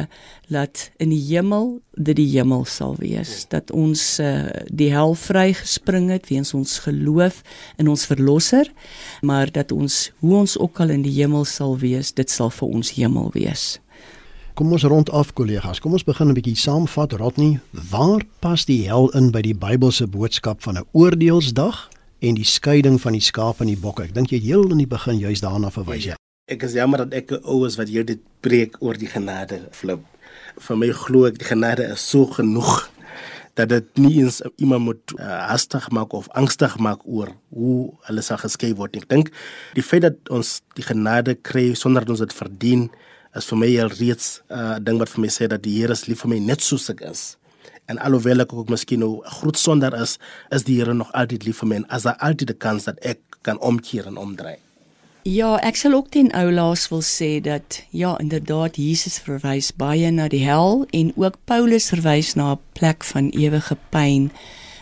dat 0.52 0.88
in 1.02 1.10
die 1.10 1.22
hemel 1.32 1.80
dit 1.98 2.16
die 2.16 2.28
hemel 2.36 2.64
sal 2.68 2.94
wees. 3.00 3.46
Dat 3.50 3.72
ons 3.74 4.02
uh, 4.22 4.48
die 4.70 4.90
hel 4.94 5.16
vrygespring 5.18 6.10
het 6.14 6.28
weens 6.30 6.54
ons 6.54 6.78
geloof 6.86 7.42
in 7.82 7.90
ons 7.90 8.06
verlosser 8.06 8.70
maar 9.22 9.50
dat 9.50 9.72
ons 9.74 10.10
hoe 10.22 10.36
ons 10.44 10.58
ook 10.58 10.80
al 10.80 10.94
in 10.94 11.06
die 11.06 11.14
hemel 11.18 11.46
sal 11.48 11.78
wees 11.82 12.12
dit 12.14 12.30
sal 12.30 12.52
vir 12.54 12.68
ons 12.68 12.94
hemel 12.98 13.32
wees. 13.34 13.80
Kom 14.54 14.72
ons 14.76 14.84
rond 14.84 15.08
af 15.10 15.32
kollegas. 15.32 15.80
Kom 15.80 15.96
ons 15.96 16.04
begin 16.04 16.28
'n 16.28 16.34
bietjie 16.36 16.56
saamvat. 16.56 17.12
Rodney 17.12 17.60
waar 17.70 18.20
pas 18.40 18.64
die 18.64 18.84
hel 18.86 19.08
in 19.16 19.30
by 19.30 19.40
die 19.40 19.54
Bybelse 19.54 20.06
boodskap 20.06 20.62
van 20.62 20.76
'n 20.76 20.86
oordeelsdag 20.92 21.88
en 22.20 22.34
die 22.34 22.44
skeiding 22.44 23.00
van 23.00 23.12
die 23.12 23.20
skaap 23.20 23.60
en 23.60 23.66
die 23.66 23.80
bokke? 23.80 24.02
Ek 24.02 24.14
dink 24.14 24.30
jy 24.30 24.36
het 24.36 24.44
heel 24.44 24.70
in 24.70 24.78
die 24.78 24.86
begin 24.86 25.18
juis 25.18 25.40
daarna 25.40 25.70
verwys 25.70 26.04
ja. 26.04 26.21
Ek 26.52 26.62
is 26.68 26.76
jammer 26.76 27.06
dat 27.06 27.14
ek 27.22 27.36
ouers 27.42 27.78
wat 27.80 27.88
hier 27.88 28.04
dit 28.04 28.20
preek 28.44 28.76
oor 28.84 28.98
die 29.00 29.08
genade 29.08 29.62
flip 29.72 30.04
vir 30.60 30.78
my 30.78 30.90
glo 30.96 31.28
ek 31.28 31.38
die 31.40 31.48
genade 31.48 31.86
is 31.94 32.02
so 32.12 32.26
genoeg 32.28 32.88
dat 33.58 33.68
dit 33.68 34.00
nie 34.00 34.14
eens 34.22 34.40
iemand 34.56 34.86
moet 34.86 35.14
uh, 35.18 35.48
hastig 35.50 35.90
maak 35.92 36.14
of 36.16 36.28
angstig 36.40 36.78
maak 36.80 37.02
oor 37.04 37.34
hoe 37.52 37.92
hulle 38.08 38.22
sal 38.24 38.40
geskei 38.40 38.70
word. 38.78 38.96
Ek 38.96 39.08
dink 39.10 39.28
die 39.76 39.84
feit 39.84 40.06
dat 40.06 40.32
ons 40.32 40.62
die 40.78 40.86
genade 40.86 41.34
kry 41.36 41.74
sonder 41.76 42.06
dat 42.06 42.14
ons 42.14 42.24
dit 42.24 42.32
verdien 42.38 42.86
is 43.36 43.48
vir 43.48 43.60
my 43.60 43.68
al 43.84 43.92
reeds 43.98 44.40
'n 44.48 44.56
uh, 44.56 44.78
ding 44.80 44.98
wat 45.00 45.12
vir 45.12 45.24
my 45.26 45.30
sê 45.32 45.48
dat 45.52 45.62
die 45.64 45.76
Here 45.80 45.92
is 45.92 46.06
lief 46.08 46.24
vir 46.24 46.32
my 46.32 46.40
net 46.40 46.64
soos 46.64 46.88
ek 46.88 47.04
is. 47.04 47.36
En 47.88 48.00
alhoewel 48.00 48.40
ek 48.40 48.52
ook 48.56 48.72
miskien 48.72 49.04
nou 49.04 49.20
'n 49.20 49.36
groot 49.36 49.58
sonder 49.58 49.92
is, 50.00 50.18
is 50.50 50.64
die 50.64 50.80
Here 50.80 50.94
nog 50.94 51.12
altyd 51.12 51.44
lief 51.44 51.60
vir 51.60 51.68
my 51.68 51.76
en 51.76 51.88
as 51.88 52.08
daar 52.08 52.16
altyd 52.20 52.56
'n 52.56 52.58
kans 52.58 52.84
dat 52.84 52.98
ek 53.04 53.20
kan 53.42 53.60
omkeer 53.60 54.06
en 54.06 54.16
omdraai. 54.16 54.61
Ja, 55.22 55.52
ek 55.62 55.76
sal 55.78 55.92
ook 55.94 56.08
ten 56.10 56.32
oulaas 56.34 56.88
wil 56.90 57.02
sê 57.06 57.36
dat 57.40 57.76
ja, 57.94 58.16
inderdaad 58.18 58.74
Jesus 58.74 59.20
verwys 59.22 59.68
baie 59.78 60.10
na 60.10 60.26
die 60.26 60.42
hel 60.42 60.82
en 60.90 61.12
ook 61.14 61.36
Paulus 61.46 61.92
verwys 61.94 62.32
na 62.34 62.52
'n 62.52 62.60
plek 62.74 63.04
van 63.04 63.30
ewige 63.30 63.76
pyn. 63.94 64.32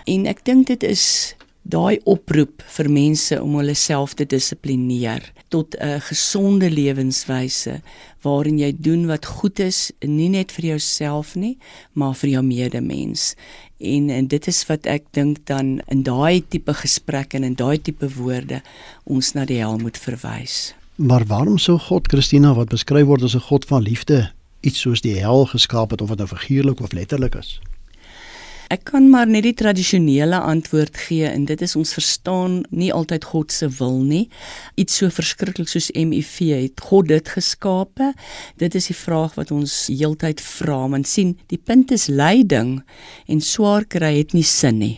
En 0.07 0.24
ek 0.26 0.44
dink 0.44 0.66
dit 0.66 0.83
is 0.83 1.37
daai 1.62 2.00
oproep 2.05 2.62
vir 2.66 2.88
mense 2.90 3.42
om 3.42 3.59
hulle 3.61 3.74
self 3.74 4.14
te 4.14 4.24
dissiplineer 4.24 5.33
tot 5.48 5.76
'n 5.76 6.00
gesonde 6.00 6.70
lewenswyse 6.70 7.83
waarin 8.22 8.59
jy 8.59 8.72
doen 8.79 9.07
wat 9.07 9.26
goed 9.26 9.59
is, 9.59 9.92
nie 10.00 10.29
net 10.29 10.53
vir 10.53 10.64
jouself 10.64 11.35
nie, 11.35 11.59
maar 11.92 12.14
vir 12.14 12.31
jou 12.31 12.42
medemens. 12.42 13.35
En 13.81 14.11
en 14.11 14.27
dit 14.29 14.47
is 14.47 14.61
wat 14.69 14.87
ek 14.87 15.07
dink 15.16 15.38
dan 15.49 15.81
in 15.88 16.03
daai 16.05 16.45
tipe 16.49 16.75
gesprekke 16.75 17.37
en 17.37 17.45
in 17.45 17.57
daai 17.57 17.81
tipe 17.81 18.09
woorde 18.16 18.61
ons 19.05 19.33
na 19.33 19.47
die 19.49 19.59
hel 19.59 19.79
moet 19.81 19.97
verwys. 19.99 20.75
Maar 21.01 21.25
waarom 21.25 21.59
sou 21.59 21.79
God 21.79 22.09
Christina 22.12 22.53
wat 22.55 22.69
beskryf 22.69 23.07
word 23.09 23.23
as 23.25 23.35
'n 23.35 23.49
God 23.49 23.64
van 23.64 23.83
liefde 23.83 24.31
iets 24.61 24.81
soos 24.81 25.01
die 25.01 25.16
hel 25.16 25.47
geskaap 25.47 25.90
het 25.90 26.01
of 26.01 26.09
dit 26.09 26.19
nou 26.19 26.29
figuurlik 26.29 26.81
of 26.81 26.93
letterlik 26.93 27.35
is? 27.35 27.61
Ek 28.71 28.85
kan 28.87 29.09
maar 29.11 29.27
net 29.27 29.43
die 29.43 29.57
tradisionele 29.59 30.39
antwoord 30.47 30.95
gee 31.09 31.27
en 31.27 31.49
dit 31.49 31.59
is 31.67 31.73
ons 31.75 31.91
verstaan 31.97 32.61
nie 32.71 32.93
altyd 32.95 33.25
God 33.33 33.51
se 33.51 33.67
wil 33.81 33.97
nie. 34.07 34.29
Iets 34.79 35.01
so 35.01 35.11
verskriklik 35.11 35.67
soos 35.73 35.89
HIV 35.91 36.37
het 36.53 36.85
God 36.87 37.09
dit 37.11 37.33
geskape. 37.35 38.13
Dit 38.63 38.79
is 38.79 38.87
die 38.93 38.95
vraag 38.95 39.35
wat 39.41 39.51
ons 39.51 39.75
heeltyd 39.91 40.39
vra. 40.39 40.85
Want 40.95 41.11
sien, 41.11 41.35
die 41.51 41.59
punt 41.59 41.91
is 41.91 42.07
lyding 42.07 42.77
en 43.27 43.43
swaar 43.43 43.89
kry 43.91 44.13
het 44.21 44.39
nie 44.39 44.47
sin 44.47 44.79
nie. 44.79 44.97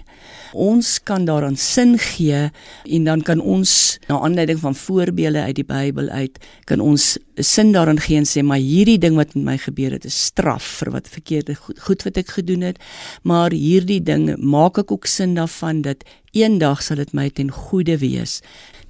Ons 0.53 0.99
kan 1.01 1.25
daaraan 1.25 1.57
sin 1.57 1.97
gee 1.99 2.51
en 2.85 3.05
dan 3.05 3.23
kan 3.25 3.41
ons 3.41 3.99
na 4.09 4.19
aanleiding 4.21 4.59
van 4.61 4.75
voorbeelde 4.77 5.41
uit 5.41 5.57
die 5.57 5.65
Bybel 5.65 6.09
uit 6.09 6.38
kan 6.69 6.81
ons 6.81 7.17
sin 7.41 7.73
daaraan 7.73 8.01
gee 8.01 8.21
en 8.21 8.29
sê 8.29 8.43
maar 8.45 8.61
hierdie 8.61 8.99
ding 9.01 9.17
wat 9.17 9.33
met 9.35 9.45
my 9.45 9.57
gebeur 9.59 9.97
het 9.97 10.05
is 10.05 10.19
straf 10.29 10.67
vir 10.83 10.93
wat 10.93 11.09
verkeerde 11.09 11.57
goed, 11.57 11.81
goed 11.81 12.05
wat 12.05 12.21
ek 12.21 12.35
gedoen 12.37 12.67
het. 12.69 12.79
Maar 13.25 13.57
hierdie 13.57 14.03
ding 14.05 14.29
maak 14.37 14.79
ek 14.79 14.93
ook 14.93 15.09
sin 15.09 15.35
daarvan 15.41 15.83
dat 15.88 16.05
eendag 16.37 16.85
sal 16.85 17.01
dit 17.01 17.17
my 17.17 17.31
ten 17.31 17.51
goeie 17.51 17.97
wees 17.97 18.41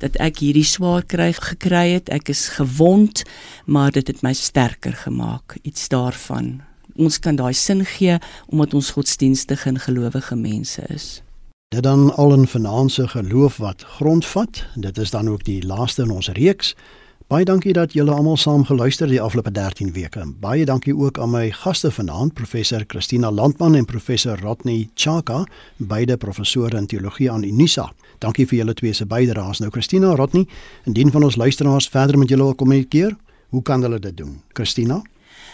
dat 0.03 0.19
ek 0.19 0.43
hierdie 0.43 0.67
swaar 0.67 1.07
kry 1.07 1.31
gekry 1.39 1.95
het. 1.95 2.11
Ek 2.11 2.29
is 2.35 2.49
gewond 2.59 3.23
maar 3.67 3.95
dit 3.95 4.09
het 4.11 4.23
my 4.27 4.35
sterker 4.35 4.99
gemaak. 5.07 5.61
Iets 5.63 5.87
daarvan. 5.89 6.59
Ons 6.99 7.23
kan 7.23 7.39
daai 7.39 7.55
sin 7.55 7.87
gee 7.87 8.19
omdat 8.51 8.75
ons 8.75 8.97
godsdienstige 8.99 9.71
en 9.71 9.79
gelowige 9.79 10.37
mense 10.37 10.83
is 10.91 11.23
Dit 11.73 11.83
dan 11.83 12.15
al 12.15 12.33
in 12.33 12.47
vanaand 12.47 12.93
se 12.93 13.09
geloof 13.09 13.57
wat 13.57 13.83
grondvat. 13.83 14.65
Dit 14.75 14.99
is 14.99 15.11
dan 15.11 15.29
ook 15.29 15.45
die 15.45 15.67
laaste 15.67 16.03
in 16.03 16.11
ons 16.11 16.29
reeks. 16.29 16.75
Baie 17.27 17.45
dankie 17.45 17.73
dat 17.73 17.93
julle 17.93 18.13
almal 18.13 18.37
saam 18.37 18.65
geluister 18.65 19.09
die 19.09 19.21
afgelope 19.21 19.51
13 19.51 19.93
weke. 19.93 20.27
Baie 20.41 20.65
dankie 20.65 20.97
ook 20.97 21.19
aan 21.19 21.31
my 21.31 21.51
gaste 21.51 21.91
vanaand, 21.91 22.35
professor 22.35 22.85
Christina 22.87 23.31
Landman 23.31 23.75
en 23.75 23.85
professor 23.85 24.41
Rodney 24.41 24.91
Chaka, 24.95 25.47
beide 25.77 26.17
professore 26.17 26.77
in 26.77 26.87
teologie 26.87 27.31
aan 27.31 27.43
Unisa. 27.43 27.93
Dankie 28.19 28.47
vir 28.47 28.59
julle 28.59 28.75
twee 28.75 28.93
se 28.93 29.07
bydraes. 29.07 29.59
Nou 29.59 29.71
Christina, 29.71 30.15
Rodney, 30.15 30.45
indien 30.85 31.11
van 31.11 31.25
ons 31.25 31.37
luisteraars 31.37 31.89
verder 31.89 32.19
met 32.19 32.29
julle 32.29 32.43
wil 32.43 32.55
kommunikeer, 32.55 33.17
hoe 33.49 33.63
kan 33.63 33.83
hulle 33.83 33.99
dit 33.99 34.17
doen? 34.17 34.43
Christina 34.53 35.01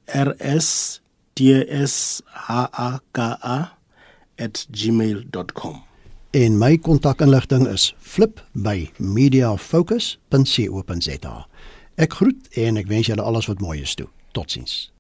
R 0.08 0.36
S 0.40 1.02
T 1.34 1.66
S 1.70 2.22
H 2.34 2.68
A 2.72 3.00
K 3.12 3.38
A@gmail.com. 4.38 5.84
En 6.32 6.58
my 6.58 6.78
kontakinligting 6.78 7.68
is 7.68 7.94
flip 8.00 8.46
by 8.54 8.92
mediafocus.co.za. 8.98 11.48
Ek 11.96 12.14
groet 12.14 12.48
en 12.58 12.78
ek 12.78 12.88
wens 12.90 13.08
julle 13.08 13.22
alles 13.22 13.46
wat 13.46 13.62
mooi 13.62 13.82
is 13.82 13.94
toe. 13.96 14.08
Totsiens. 14.32 14.93